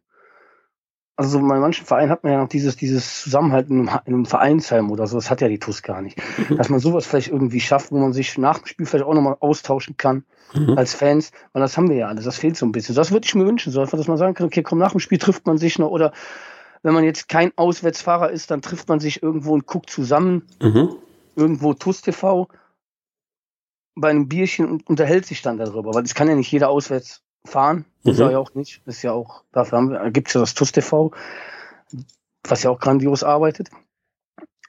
also 1.19 1.37
so 1.37 1.45
bei 1.45 1.59
manchen 1.59 1.85
Vereinen 1.85 2.11
hat 2.11 2.23
man 2.23 2.31
ja 2.31 2.39
noch 2.39 2.47
dieses, 2.47 2.77
dieses 2.77 3.21
Zusammenhalten 3.23 3.81
in 3.81 3.89
einem, 3.89 4.25
Vereinsheim 4.25 4.89
oder 4.89 5.05
so, 5.05 5.17
das 5.17 5.29
hat 5.29 5.41
ja 5.41 5.49
die 5.49 5.59
TUS 5.59 5.83
gar 5.83 6.01
nicht. 6.01 6.17
Mhm. 6.49 6.55
Dass 6.55 6.69
man 6.69 6.79
sowas 6.79 7.05
vielleicht 7.05 7.27
irgendwie 7.27 7.59
schafft, 7.59 7.91
wo 7.91 7.97
man 7.97 8.13
sich 8.13 8.37
nach 8.37 8.59
dem 8.59 8.67
Spiel 8.67 8.85
vielleicht 8.85 9.03
auch 9.03 9.13
nochmal 9.13 9.35
austauschen 9.41 9.97
kann 9.97 10.23
mhm. 10.53 10.77
als 10.77 10.93
Fans, 10.93 11.33
weil 11.51 11.61
das 11.61 11.75
haben 11.75 11.89
wir 11.89 11.97
ja 11.97 12.07
alles, 12.07 12.23
das 12.23 12.37
fehlt 12.37 12.55
so 12.55 12.65
ein 12.65 12.71
bisschen. 12.71 12.95
Das 12.95 13.11
würde 13.11 13.25
ich 13.25 13.35
mir 13.35 13.45
wünschen, 13.45 13.73
so 13.73 13.81
einfach, 13.81 13.97
dass 13.97 14.07
man 14.07 14.15
sagen 14.15 14.33
kann, 14.33 14.47
okay, 14.47 14.63
komm, 14.63 14.79
nach 14.79 14.91
dem 14.91 15.01
Spiel 15.01 15.17
trifft 15.17 15.45
man 15.45 15.57
sich 15.57 15.77
noch 15.77 15.89
oder 15.89 16.13
wenn 16.83 16.93
man 16.93 17.03
jetzt 17.03 17.27
kein 17.27 17.51
Auswärtsfahrer 17.57 18.29
ist, 18.29 18.49
dann 18.49 18.61
trifft 18.61 18.87
man 18.87 19.01
sich 19.01 19.21
irgendwo 19.21 19.53
und 19.53 19.65
guckt 19.65 19.89
zusammen, 19.89 20.43
Mhm. 20.61 20.95
Irgendwo 21.39 21.73
TUS 21.73 22.01
TV 22.01 22.47
bei 23.95 24.09
einem 24.09 24.27
Bierchen 24.27 24.69
und 24.69 24.87
unterhält 24.87 25.25
sich 25.25 25.41
dann 25.41 25.57
darüber, 25.57 25.93
weil 25.93 26.03
es 26.03 26.13
kann 26.13 26.27
ja 26.27 26.35
nicht 26.35 26.51
jeder 26.51 26.69
auswärts 26.69 27.23
fahren. 27.45 27.85
Das 28.03 28.17
Mhm. 28.17 28.31
ja 28.31 28.37
auch 28.37 28.53
nicht. 28.53 28.81
Das 28.85 28.97
ist 28.97 29.01
ja 29.03 29.13
auch, 29.13 29.43
dafür 29.51 30.11
gibt 30.11 30.27
es 30.27 30.33
ja 30.33 30.41
das 30.41 30.53
TUS 30.53 30.71
TV, 30.71 31.11
was 32.43 32.63
ja 32.63 32.69
auch 32.69 32.79
grandios 32.79 33.23
arbeitet. 33.23 33.69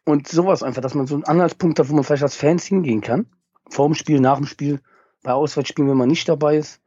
Und 0.05 0.29
sowas 0.29 0.63
einfach, 0.63 0.83
dass 0.83 0.95
man 0.95 1.07
so 1.07 1.15
einen 1.15 1.25
Anhaltspunkt 1.25 1.79
hat, 1.79 1.89
wo 1.89 1.95
man 1.95 2.05
vielleicht 2.05 2.23
als 2.23 2.35
Fans 2.37 2.65
hingehen 2.65 3.01
kann. 3.01 3.27
Vor 3.69 3.87
dem 3.87 3.95
Spiel, 3.95 4.21
nach 4.21 4.39
dem 4.39 4.47
Spiel, 4.47 4.81
bei 5.23 5.33
Auswärtsspielen, 5.33 5.91
wenn 5.91 5.99
man 5.99 6.09
nicht 6.09 6.29
dabei 6.29 6.57
ist, 6.57 6.81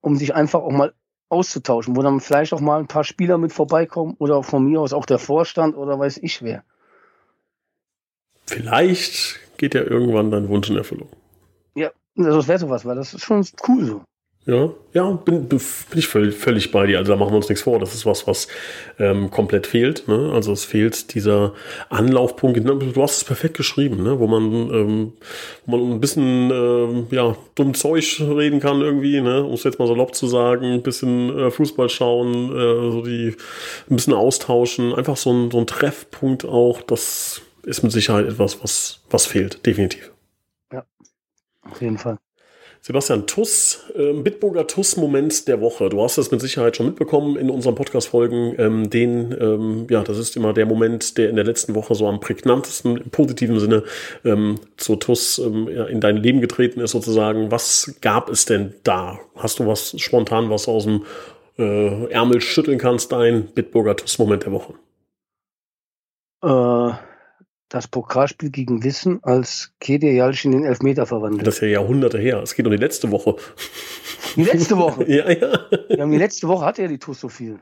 um 0.00 0.16
sich 0.16 0.34
einfach 0.34 0.60
auch 0.60 0.72
mal 0.72 0.94
auszutauschen, 1.28 1.96
wo 1.96 2.02
dann 2.02 2.20
vielleicht 2.20 2.52
auch 2.52 2.60
mal 2.60 2.78
ein 2.78 2.86
paar 2.86 3.04
Spieler 3.04 3.38
mit 3.38 3.52
vorbeikommen 3.52 4.14
oder 4.18 4.42
von 4.42 4.64
mir 4.64 4.80
aus 4.80 4.92
auch 4.92 5.06
der 5.06 5.18
Vorstand 5.18 5.76
oder 5.76 5.98
weiß 5.98 6.18
ich 6.18 6.42
wer. 6.42 6.64
Vielleicht 8.46 9.40
geht 9.56 9.74
ja 9.74 9.82
irgendwann 9.82 10.30
dein 10.30 10.48
Wunsch 10.48 10.70
in 10.70 10.76
Erfüllung. 10.76 11.08
Ja, 11.74 11.90
also 12.16 12.36
das 12.38 12.48
wäre 12.48 12.58
sowas, 12.58 12.84
weil 12.84 12.96
das 12.96 13.14
ist 13.14 13.24
schon 13.24 13.46
cool 13.68 13.84
so. 13.84 14.02
Ja, 14.48 14.70
ja, 14.92 15.10
bin, 15.10 15.48
bin 15.48 15.58
ich 15.96 16.06
völlig, 16.06 16.36
völlig 16.36 16.70
bei 16.70 16.86
dir. 16.86 16.98
Also 16.98 17.10
da 17.10 17.18
machen 17.18 17.32
wir 17.32 17.38
uns 17.38 17.48
nichts 17.48 17.64
vor. 17.64 17.80
Das 17.80 17.94
ist 17.94 18.06
was, 18.06 18.28
was 18.28 18.46
ähm, 19.00 19.28
komplett 19.32 19.66
fehlt. 19.66 20.06
Ne? 20.06 20.30
Also 20.32 20.52
es 20.52 20.64
fehlt 20.64 21.14
dieser 21.14 21.52
Anlaufpunkt. 21.88 22.64
Ne? 22.64 22.76
Du 22.76 23.02
hast 23.02 23.16
es 23.16 23.24
perfekt 23.24 23.56
geschrieben, 23.56 24.04
ne? 24.04 24.20
wo 24.20 24.28
man, 24.28 24.44
ähm, 24.72 25.12
wo 25.64 25.76
man 25.76 25.90
ein 25.94 26.00
bisschen 26.00 26.52
ähm, 26.52 27.06
ja, 27.10 27.34
dumm 27.56 27.74
Zeug 27.74 28.20
reden 28.20 28.60
kann 28.60 28.82
irgendwie, 28.82 29.20
ne? 29.20 29.42
um 29.42 29.54
es 29.54 29.64
jetzt 29.64 29.80
mal 29.80 29.88
salopp 29.88 30.14
zu 30.14 30.28
sagen, 30.28 30.74
ein 30.74 30.82
bisschen 30.82 31.36
äh, 31.36 31.50
Fußball 31.50 31.88
schauen, 31.88 32.52
äh, 32.52 32.92
so 32.92 33.02
die 33.02 33.34
ein 33.90 33.96
bisschen 33.96 34.14
austauschen. 34.14 34.94
Einfach 34.94 35.16
so 35.16 35.32
ein, 35.32 35.50
so 35.50 35.58
ein 35.58 35.66
Treffpunkt 35.66 36.44
auch. 36.44 36.82
Das 36.82 37.42
ist 37.66 37.82
mit 37.82 37.92
Sicherheit 37.92 38.26
etwas, 38.26 38.62
was, 38.62 39.00
was 39.10 39.26
fehlt, 39.26 39.66
definitiv. 39.66 40.12
Auf 41.70 41.80
jeden 41.80 41.98
Fall. 41.98 42.18
Sebastian 42.80 43.26
Tuss, 43.26 43.84
äh, 43.96 44.12
Bitburger 44.12 44.68
Tuss-Moment 44.68 45.48
der 45.48 45.60
Woche. 45.60 45.88
Du 45.88 46.00
hast 46.02 46.18
das 46.18 46.30
mit 46.30 46.40
Sicherheit 46.40 46.76
schon 46.76 46.86
mitbekommen 46.86 47.36
in 47.36 47.50
unseren 47.50 47.74
Podcast-Folgen. 47.74 48.54
Ähm, 48.58 48.90
den, 48.90 49.36
ähm, 49.40 49.86
ja, 49.90 50.04
das 50.04 50.18
ist 50.18 50.36
immer 50.36 50.52
der 50.52 50.66
Moment, 50.66 51.18
der 51.18 51.28
in 51.28 51.34
der 51.34 51.44
letzten 51.44 51.74
Woche 51.74 51.96
so 51.96 52.06
am 52.06 52.20
prägnantesten 52.20 52.98
im 52.98 53.10
positiven 53.10 53.58
Sinne 53.58 53.82
ähm, 54.24 54.60
zu 54.76 54.94
Tuss 54.94 55.38
ähm, 55.38 55.68
ja, 55.68 55.86
in 55.86 56.00
dein 56.00 56.18
Leben 56.18 56.40
getreten 56.40 56.78
ist, 56.78 56.92
sozusagen. 56.92 57.50
Was 57.50 57.96
gab 58.02 58.30
es 58.30 58.44
denn 58.44 58.74
da? 58.84 59.18
Hast 59.34 59.58
du 59.58 59.66
was 59.66 60.00
spontan 60.00 60.48
was 60.48 60.68
aus 60.68 60.84
dem 60.84 61.04
äh, 61.58 62.04
Ärmel 62.12 62.40
schütteln 62.40 62.78
kannst, 62.78 63.10
dein 63.10 63.46
Bitburger 63.46 63.96
Tuss-Moment 63.96 64.44
der 64.44 64.52
Woche? 64.52 64.74
Äh, 66.44 67.05
das 67.68 67.88
Pokalspiel 67.88 68.50
gegen 68.50 68.84
Wissen, 68.84 69.18
als 69.24 69.72
Kedir 69.80 70.12
Jalsch 70.12 70.44
in 70.44 70.52
den 70.52 70.64
Elfmeter 70.64 71.04
verwandelt. 71.04 71.46
Das 71.46 71.56
ist 71.56 71.62
ja 71.62 71.68
Jahrhunderte 71.68 72.18
her. 72.18 72.40
Es 72.42 72.54
geht 72.54 72.64
um 72.64 72.70
die 72.70 72.78
letzte 72.78 73.10
Woche. 73.10 73.34
Die 74.36 74.44
letzte 74.44 74.76
Woche. 74.76 75.04
ja, 75.10 75.28
ja. 75.30 75.58
Wir 75.88 76.02
haben 76.02 76.12
die 76.12 76.18
letzte 76.18 76.46
Woche 76.46 76.64
hatte 76.64 76.82
ja 76.82 76.88
die 76.88 76.98
TUS 76.98 77.20
so 77.20 77.28
viel. 77.28 77.58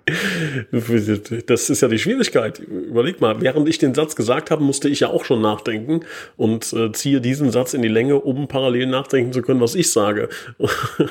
Das 1.47 1.71
ist 1.71 1.81
ja 1.81 1.89
die 1.89 1.99
Schwierigkeit. 1.99 2.59
Überleg 2.59 3.21
mal, 3.21 3.41
während 3.41 3.67
ich 3.69 3.79
den 3.79 3.95
Satz 3.95 4.15
gesagt 4.15 4.51
habe, 4.51 4.63
musste 4.63 4.91
ich 4.91 5.01
ja 5.01 5.09
auch 5.09 5.25
schon 5.25 5.41
nachdenken 5.41 6.01
und 6.37 6.71
äh, 6.75 6.93
ziehe 6.93 7.23
diesen 7.23 7.51
Satz 7.51 7.73
in 7.73 7.81
die 7.81 7.89
Länge, 7.89 8.21
um 8.21 8.47
parallel 8.47 8.87
nachdenken 8.87 9.33
zu 9.33 9.41
können, 9.41 9.61
was 9.61 9.75
ich 9.75 9.91
sage. 9.91 10.29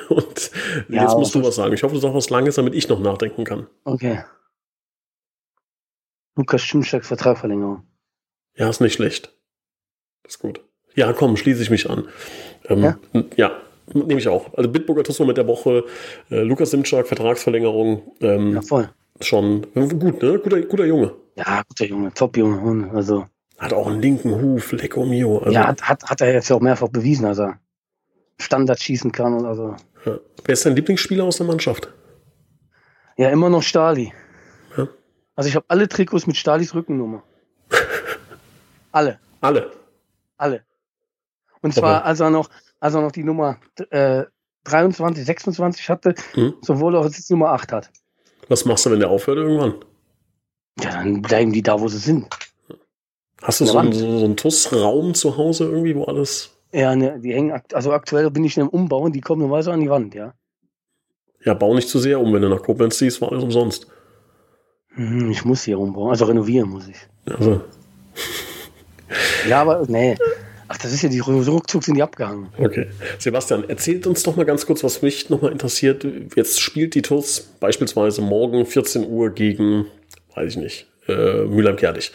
Und 0.10 0.52
Ja, 0.90 1.04
jetzt 1.04 1.18
musst 1.18 1.34
du 1.34 1.44
was 1.44 1.56
sagen. 1.56 1.74
Ich 1.74 1.84
hoffe, 1.84 1.96
du 1.96 2.02
sagst 2.02 2.16
was 2.16 2.30
Langes, 2.30 2.56
damit 2.56 2.76
ich 2.76 2.88
noch 2.90 3.00
nachdenken 3.00 3.44
kann. 3.44 3.68
Okay. 3.86 4.24
Lukas 6.36 6.62
Schimschak 6.62 7.06
Vertragverlängerung. 7.06 7.84
Ja, 8.56 8.70
ist 8.70 8.82
nicht 8.82 8.94
schlecht. 8.94 9.34
ist 10.28 10.40
gut. 10.40 10.62
Ja, 10.96 11.12
komm, 11.14 11.38
schließe 11.38 11.62
ich 11.64 11.70
mich 11.70 11.90
an. 11.90 12.08
Ähm, 12.66 12.84
Ja? 12.84 12.98
ja? 13.36 13.52
nehme 13.94 14.20
ich 14.20 14.28
auch. 14.28 14.54
Also 14.54 14.70
Bitburger 14.70 15.04
Tussmo 15.04 15.26
mit 15.26 15.38
der 15.38 15.48
Woche, 15.48 15.84
äh, 16.32 16.42
Lukas 16.44 16.72
Simczak, 16.72 17.08
Vertragsverlängerung, 17.08 18.16
ähm, 18.22 18.54
Ja, 18.54 18.62
voll. 18.62 18.90
schon 19.20 19.64
gut, 19.74 20.22
ne? 20.24 20.40
Guter, 20.40 20.62
guter 20.62 20.86
Junge. 20.86 21.14
Ja, 21.36 21.64
guter 21.68 21.86
Junge, 21.86 22.14
Top-Junge. 22.14 22.92
Also, 22.94 23.26
Hat 23.58 23.74
auch 23.74 23.88
einen 23.88 24.02
linken 24.02 24.32
Huf, 24.42 24.72
Lecco 24.72 25.04
Mio. 25.06 25.40
Also, 25.40 25.52
ja, 25.52 25.68
hat, 25.68 25.82
hat, 25.82 26.04
hat 26.06 26.22
er 26.22 26.32
jetzt 26.34 26.50
ja 26.50 26.56
auch 26.56 26.62
mehrfach 26.62 26.90
bewiesen, 26.90 27.24
dass 27.26 27.40
er 27.40 27.60
Standard 28.40 28.80
schießen 28.80 29.12
kann 29.12 29.34
und 29.34 29.46
also. 29.46 29.76
ja. 30.06 30.20
Wer 30.46 30.54
ist 30.54 30.66
dein 30.66 30.76
Lieblingsspieler 30.76 31.24
aus 31.24 31.38
der 31.38 31.48
Mannschaft? 31.48 31.88
Ja, 33.18 33.30
immer 33.30 33.50
noch 33.50 33.64
Stali. 33.64 34.14
Ja. 34.78 34.88
Also 35.36 35.50
ich 35.50 35.56
habe 35.56 35.66
alle 35.70 35.88
Trikots 35.88 36.28
mit 36.28 36.36
Stalis 36.38 36.74
Rückennummer. 36.76 37.24
Alle, 38.94 39.20
Alle. 39.42 39.72
alle. 40.38 40.64
Und 41.62 41.74
zwar, 41.74 42.00
Okay. 42.00 42.08
als 42.08 42.20
er 42.22 42.30
noch, 42.30 42.50
als 42.80 42.94
er 42.94 43.02
noch 43.02 43.12
die 43.12 43.24
Nummer 43.24 43.58
äh, 43.90 44.24
23, 44.66 45.26
26 45.26 45.90
hatte, 45.90 46.16
Hm? 46.34 46.54
sowohl 46.62 46.96
auch 46.96 47.04
jetzt 47.06 47.30
Nummer 47.32 47.50
8 47.52 47.72
hat. 47.74 47.90
Was 48.50 48.66
machst 48.66 48.86
du, 48.86 48.92
wenn 48.92 49.00
der 49.00 49.10
aufhört 49.10 49.38
irgendwann? 49.38 49.76
Ja, 50.80 50.92
dann 50.92 51.22
bleiben 51.22 51.52
die 51.54 51.62
da, 51.62 51.80
wo 51.80 51.88
sie 51.88 51.98
sind. 51.98 52.28
Hast 53.42 53.60
du 53.62 53.66
so 53.66 53.78
einen, 53.78 53.92
so, 53.94 54.20
so 54.20 54.26
einen 54.26 54.38
TUS-Raum 54.38 55.14
zu 55.14 55.36
Hause 55.38 55.66
irgendwie, 55.66 55.96
wo 55.96 56.06
alles. 56.06 56.52
Ja, 56.72 56.96
ne, 56.96 57.20
die 57.20 57.34
hängen, 57.34 57.62
also 57.74 57.92
aktuell 57.92 58.32
bin 58.32 58.44
ich 58.46 58.56
in 58.58 58.62
einem 58.64 58.70
Umbau 58.70 59.00
und 59.02 59.14
die 59.14 59.22
kommen 59.22 59.42
normalerweise 59.42 59.72
an 59.74 59.82
die 59.82 59.90
Wand, 59.90 60.16
ja. 60.16 60.34
Ja, 61.46 61.54
bau 61.54 61.74
nicht 61.74 61.90
zu 61.90 62.00
sehr 62.00 62.20
um, 62.22 62.34
wenn 62.34 62.42
du 62.42 62.50
nach 62.50 62.62
Koblenz 62.64 62.98
ziehst, 62.98 63.22
war 63.22 63.32
alles 63.32 63.44
umsonst. 63.44 63.88
Mhm, 64.96 65.30
ich 65.30 65.44
muss 65.46 65.64
hier 65.64 65.78
umbauen, 65.80 66.10
also 66.10 66.26
renovieren 66.26 66.70
muss 66.70 66.88
ich. 66.88 66.98
Also, 67.26 67.62
Ja, 69.48 69.62
aber 69.62 69.84
nee. 69.88 70.16
Ach, 70.68 70.78
das 70.78 70.94
ist 70.94 71.04
ja 71.04 71.10
die 71.10 71.20
ruckzuck 71.20 71.84
sind 71.84 71.96
die 71.96 72.02
abgehangen. 72.04 72.48
okay. 72.58 72.88
Sebastian, 73.20 73.70
erzählt 73.70 74.08
uns 74.08 74.24
doch 74.24 74.36
mal 74.36 74.46
ganz 74.46 74.66
kurz, 74.66 74.84
was 74.84 75.02
mich 75.02 75.30
noch 75.30 75.42
mal 75.42 75.52
interessiert. 75.52 76.06
Jetzt 76.36 76.62
spielt 76.62 76.96
die 76.96 77.02
TUS 77.02 77.42
beispielsweise 77.60 78.22
morgen 78.22 78.66
14 78.66 79.08
Uhr 79.08 79.30
gegen, 79.30 79.86
weiß 80.36 80.52
ich 80.52 80.58
nicht, 80.58 80.88
äh, 81.08 81.44
Mülheim-Kerlich. 81.44 82.12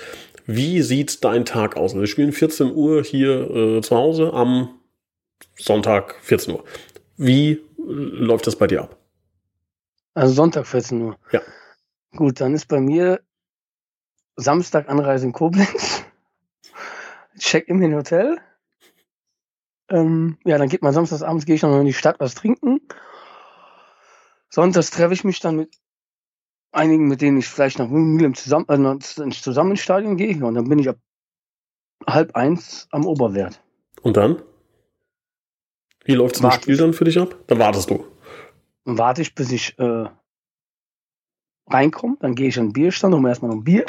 Wie 0.47 0.81
sieht 0.83 1.23
dein 1.25 1.45
Tag 1.45 1.77
aus? 1.77 1.93
Also 1.93 2.01
wir 2.01 2.07
spielen 2.07 2.33
14 2.33 2.75
Uhr 2.75 3.05
hier 3.05 3.51
äh, 3.51 3.81
zu 3.83 3.95
Hause 3.95 4.33
am 4.33 4.71
Sonntag 5.57 6.17
14 6.23 6.55
Uhr. 6.55 6.65
Wie 7.17 7.51
äh, 7.51 7.61
läuft 7.77 8.47
das 8.47 8.57
bei 8.57 8.67
dir 8.67 8.83
ab? 8.83 8.97
Also 10.15 10.35
Sonntag 10.35 10.67
14 10.67 11.01
Uhr. 11.03 11.17
Ja. 11.33 11.43
Gut, 12.17 12.41
dann 12.41 12.55
ist 12.55 12.67
bei 12.67 12.81
mir 12.81 13.21
Samstag 14.37 14.89
Anreise 14.89 15.27
in 15.27 15.33
Koblenz. 15.33 15.98
Check 17.49 17.67
in 17.69 17.81
den 17.81 17.95
Hotel. 17.95 18.39
Ähm, 19.89 20.37
ja, 20.45 20.59
dann 20.59 20.69
geht 20.69 20.83
man 20.83 20.93
samstags 20.93 21.23
abends, 21.23 21.47
gehe 21.47 21.55
ich 21.55 21.63
noch 21.63 21.81
in 21.81 21.87
die 21.87 21.95
Stadt 21.95 22.21
was 22.21 22.35
trinken. 22.35 22.81
Sonntags 24.51 24.91
treffe 24.91 25.15
ich 25.15 25.25
mich 25.25 25.41
dann 25.41 25.57
mit 25.57 25.75
einigen, 26.73 27.09
mit 27.09 27.23
denen 27.23 27.39
ich 27.39 27.49
vielleicht 27.49 27.79
nach 27.79 27.89
Mühlem 27.89 28.35
zusammen, 28.35 28.67
äh, 28.69 29.23
ins 29.23 29.81
Stadion 29.81 30.19
gehe. 30.19 30.45
Und 30.45 30.57
dann 30.57 30.69
bin 30.69 30.79
ich 30.79 30.91
ab 30.91 30.99
halb 32.07 32.37
eins 32.37 32.87
am 32.91 33.07
Oberwert. 33.07 33.63
Und 34.03 34.19
dann? 34.19 34.43
Wie 36.05 36.13
läuft 36.13 36.37
das 36.37 36.43
Warte 36.43 36.63
Spiel 36.65 36.75
ich. 36.75 36.81
dann 36.81 36.93
für 36.93 37.05
dich 37.05 37.19
ab? 37.19 37.35
Dann 37.47 37.59
wartest 37.59 37.89
du. 37.89 38.05
Dann 38.85 38.99
warte 38.99 39.23
ich, 39.23 39.35
bis 39.35 39.51
ich 39.53 39.79
äh, 39.79 40.05
reinkomme. 41.67 42.19
Dann 42.21 42.35
gehe 42.35 42.49
ich 42.49 42.59
an 42.59 42.67
den 42.67 42.73
Bierstand, 42.75 43.19
mir 43.19 43.29
erstmal 43.31 43.53
noch 43.53 43.59
ein 43.59 43.65
Bier. 43.65 43.87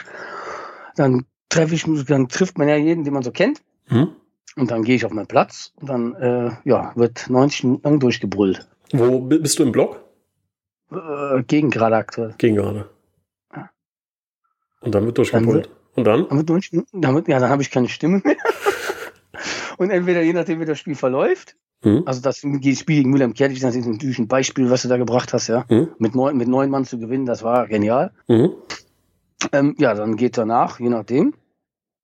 Dann 0.95 1.25
treffe 1.49 1.75
ich 1.75 1.87
mich, 1.87 2.05
dann 2.05 2.27
trifft 2.29 2.57
man 2.57 2.67
ja 2.67 2.75
jeden, 2.75 3.03
den 3.03 3.13
man 3.13 3.23
so 3.23 3.31
kennt. 3.31 3.61
Hm? 3.87 4.09
Und 4.55 4.71
dann 4.71 4.83
gehe 4.83 4.95
ich 4.95 5.05
auf 5.05 5.11
meinen 5.11 5.27
Platz 5.27 5.73
und 5.79 5.89
dann 5.89 6.15
äh, 6.15 6.51
ja, 6.63 6.91
wird 6.95 7.29
90 7.29 7.63
Minuten 7.65 7.83
lang 7.87 7.99
durchgebrüllt. 7.99 8.67
Wo 8.91 9.19
bi- 9.19 9.39
bist 9.39 9.59
du 9.59 9.63
im 9.63 9.71
Block? 9.71 10.01
Äh, 10.91 11.43
gegen 11.43 11.69
gerade 11.69 11.95
aktuell. 11.97 12.33
Gegen 12.37 12.55
gerade. 12.55 12.89
Ja. 13.55 13.69
Und 14.81 14.95
dann 14.95 15.05
wird 15.05 15.17
durchgebrüllt. 15.17 15.69
Und 15.95 16.03
dann? 16.05 16.27
Dann 16.27 16.37
wird 16.37 16.49
90 16.49 16.71
Minuten, 16.73 17.01
damit, 17.01 17.27
ja, 17.27 17.39
dann 17.39 17.49
habe 17.49 17.61
ich 17.61 17.71
keine 17.71 17.89
Stimme 17.89 18.21
mehr. 18.23 18.37
und 19.77 19.89
entweder 19.91 20.21
je 20.21 20.33
nachdem, 20.33 20.59
wie 20.59 20.65
das 20.65 20.79
Spiel 20.79 20.95
verläuft, 20.95 21.55
Hm? 21.81 22.03
also 22.05 22.19
das 22.19 22.39
Spiel 22.39 22.59
gegen 22.59 23.09
Müller 23.09 23.23
im 23.23 23.33
Kerlich, 23.33 23.61
das 23.61 23.73
ist 23.73 23.85
natürlich 23.87 24.19
ein 24.19 24.27
Beispiel, 24.27 24.69
was 24.69 24.81
du 24.81 24.89
da 24.89 24.97
gebracht 24.97 25.31
hast, 25.31 25.47
ja. 25.47 25.63
Hm? 25.69 25.87
Mit 25.97 26.13
neun, 26.13 26.35
mit 26.35 26.49
neun 26.49 26.69
Mann 26.69 26.83
zu 26.83 26.99
gewinnen, 26.99 27.25
das 27.25 27.41
war 27.41 27.67
genial. 27.67 28.11
Mhm. 28.27 28.51
Ähm, 29.51 29.75
ja, 29.79 29.93
dann 29.93 30.15
geht 30.15 30.37
danach, 30.37 30.79
je 30.79 30.89
nachdem, 30.89 31.33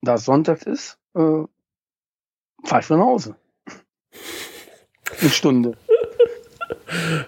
da 0.02 0.14
es 0.14 0.24
Sonntag 0.24 0.62
ist, 0.66 0.98
äh, 1.14 1.44
fahre 2.64 2.80
ich 2.80 2.88
wieder 2.88 2.98
nach 2.98 3.06
Hause. 3.06 3.36
Eine 5.20 5.30
Stunde. 5.30 5.76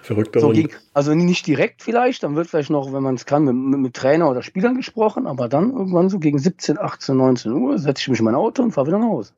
Verrückter 0.01 0.39
So 0.39 0.47
Hund. 0.47 0.55
gegen, 0.55 0.71
also 0.93 1.13
nicht 1.13 1.45
direkt 1.47 1.81
vielleicht, 1.81 2.23
dann 2.23 2.35
wird 2.35 2.47
vielleicht 2.47 2.69
noch, 2.69 2.91
wenn 2.91 3.03
man 3.03 3.15
es 3.15 3.25
kann, 3.25 3.43
mit, 3.43 3.55
mit, 3.55 3.93
Trainer 3.93 4.29
oder 4.29 4.41
Spielern 4.41 4.75
gesprochen, 4.75 5.27
aber 5.27 5.47
dann 5.47 5.71
irgendwann 5.71 6.09
so 6.09 6.19
gegen 6.19 6.39
17, 6.39 6.77
18, 6.77 7.15
19 7.15 7.51
Uhr 7.51 7.77
setze 7.77 8.01
ich 8.01 8.07
mich 8.09 8.19
in 8.19 8.25
mein 8.25 8.35
Auto 8.35 8.63
und 8.63 8.71
fahre 8.71 8.87
wieder 8.87 8.99
nach 8.99 9.07
Hause. 9.07 9.33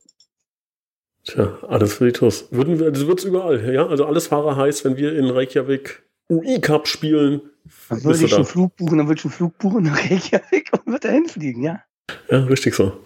Tja, 1.24 1.58
alles 1.68 1.94
für 1.96 2.06
die 2.06 2.14
TUS. 2.14 2.48
Würden 2.52 2.80
wir, 2.80 2.92
das 2.92 3.06
wird's 3.06 3.24
überall, 3.24 3.74
ja? 3.74 3.86
Also 3.86 4.06
alles 4.06 4.28
Fahrer 4.28 4.56
heißt, 4.56 4.86
wenn 4.86 4.98
wir 4.98 5.16
in 5.16 5.30
Reykjavik 5.30 6.04
UI-Cup 6.32 6.88
spielen. 6.88 7.42
Dann 7.90 8.04
würde 8.04 8.26
ich 8.26 8.34
einen 8.36 8.46
Flug 8.46 8.76
buchen, 8.76 8.98
dann 8.98 9.08
würde 9.08 9.20
ich 9.20 9.26
einen 9.26 9.34
Flug 9.34 9.58
buchen 9.58 9.84
nach 9.86 9.98
Reykjavik 10.10 10.72
und 10.74 10.88
würde 10.88 11.08
da 11.08 11.14
hinfliegen, 11.14 11.64
ja. 11.64 11.84
Ja, 12.30 12.40
richtig 12.46 12.74
so. 12.76 13.00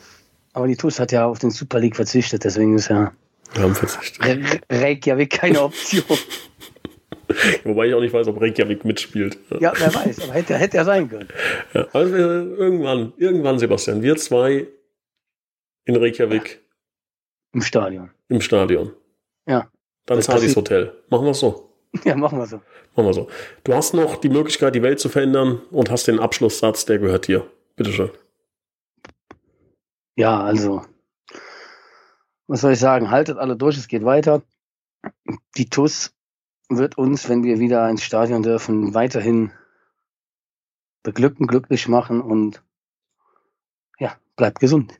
Aber 0.53 0.67
die 0.67 0.77
TUS 0.77 0.99
hat 0.99 1.11
ja 1.11 1.25
auf 1.25 1.39
den 1.39 1.51
Super 1.51 1.79
League 1.79 1.95
verzichtet, 1.95 2.43
deswegen 2.45 2.75
ist 2.75 2.87
ja 2.89 3.11
Wir 3.53 3.63
haben 3.63 3.75
verzichtet. 3.75 4.23
Re 4.25 4.39
Reykjavik 4.71 5.31
keine 5.31 5.61
Option. 5.61 6.03
Wobei 7.63 7.87
ich 7.87 7.93
auch 7.93 8.01
nicht 8.01 8.13
weiß, 8.13 8.27
ob 8.27 8.39
Reykjavik 8.39 8.85
mitspielt. 8.85 9.37
ja, 9.59 9.73
wer 9.77 9.93
weiß, 9.93 10.21
aber 10.21 10.33
hätte, 10.33 10.55
hätte 10.57 10.77
ja 10.77 10.85
sein 10.85 11.09
können. 11.09 11.27
Ja, 11.73 11.87
also 11.91 12.13
wir, 12.13 12.19
irgendwann, 12.57 13.13
irgendwann, 13.17 13.57
Sebastian, 13.59 14.01
wir 14.03 14.15
zwei 14.17 14.67
in 15.85 15.95
Reykjavik 15.95 16.61
Im 17.53 17.61
Stadion. 17.61 18.11
im 18.29 18.41
Stadion. 18.41 18.91
Ja. 19.47 19.69
Dann 20.05 20.17
Das 20.17 20.25
zahl 20.27 20.35
ich's 20.37 20.53
passiert- 20.53 20.55
Hotel. 20.57 20.93
Machen 21.09 21.25
wir 21.25 21.33
so. 21.33 21.71
Ja, 22.03 22.15
machen 22.15 22.37
wir 22.37 22.45
so. 22.45 22.57
Machen 22.95 23.07
wir 23.07 23.13
so. 23.13 23.27
Du 23.63 23.73
hast 23.73 23.93
noch 23.93 24.17
die 24.17 24.29
Möglichkeit, 24.29 24.75
die 24.75 24.81
Welt 24.81 24.99
zu 24.99 25.09
verändern 25.09 25.61
und 25.71 25.89
hast 25.89 26.07
den 26.07 26.19
Abschlusssatz, 26.19 26.85
der 26.85 26.99
gehört 26.99 27.27
dir. 27.27 27.49
Bitteschön. 27.75 28.09
Ja, 30.15 30.41
also, 30.41 30.81
was 32.47 32.61
soll 32.61 32.73
ich 32.73 32.79
sagen? 32.79 33.11
Haltet 33.11 33.37
alle 33.37 33.55
durch, 33.55 33.77
es 33.77 33.87
geht 33.87 34.05
weiter. 34.05 34.43
Die 35.57 35.69
TUS 35.69 36.13
wird 36.69 36.97
uns, 36.97 37.29
wenn 37.29 37.43
wir 37.43 37.59
wieder 37.59 37.89
ins 37.89 38.03
Stadion 38.03 38.43
dürfen, 38.43 38.93
weiterhin 38.93 39.51
beglücken, 41.03 41.47
glücklich 41.47 41.87
machen 41.87 42.21
und 42.21 42.63
ja, 43.99 44.17
bleibt 44.35 44.59
gesund. 44.59 44.99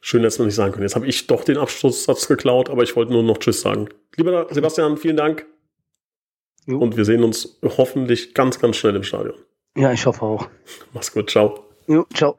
Schön, 0.00 0.22
dass 0.22 0.38
wir 0.38 0.46
nicht 0.46 0.54
sagen 0.54 0.72
können. 0.72 0.84
Jetzt 0.84 0.94
habe 0.94 1.06
ich 1.06 1.26
doch 1.26 1.44
den 1.44 1.58
Abschlusssatz 1.58 2.28
geklaut, 2.28 2.70
aber 2.70 2.84
ich 2.84 2.94
wollte 2.94 3.12
nur 3.12 3.22
noch 3.22 3.38
Tschüss 3.38 3.60
sagen. 3.60 3.88
Lieber 4.16 4.46
Sebastian, 4.50 4.96
vielen 4.96 5.16
Dank. 5.16 5.46
Jo. 6.66 6.78
Und 6.78 6.96
wir 6.96 7.04
sehen 7.04 7.22
uns 7.22 7.58
hoffentlich 7.62 8.34
ganz, 8.34 8.58
ganz 8.58 8.76
schnell 8.76 8.96
im 8.96 9.04
Stadion. 9.04 9.36
Ja, 9.76 9.92
ich 9.92 10.04
hoffe 10.06 10.22
auch. 10.22 10.48
Mach's 10.92 11.12
gut. 11.12 11.30
Ciao. 11.30 11.64
Jo, 11.86 12.06
ciao. 12.12 12.36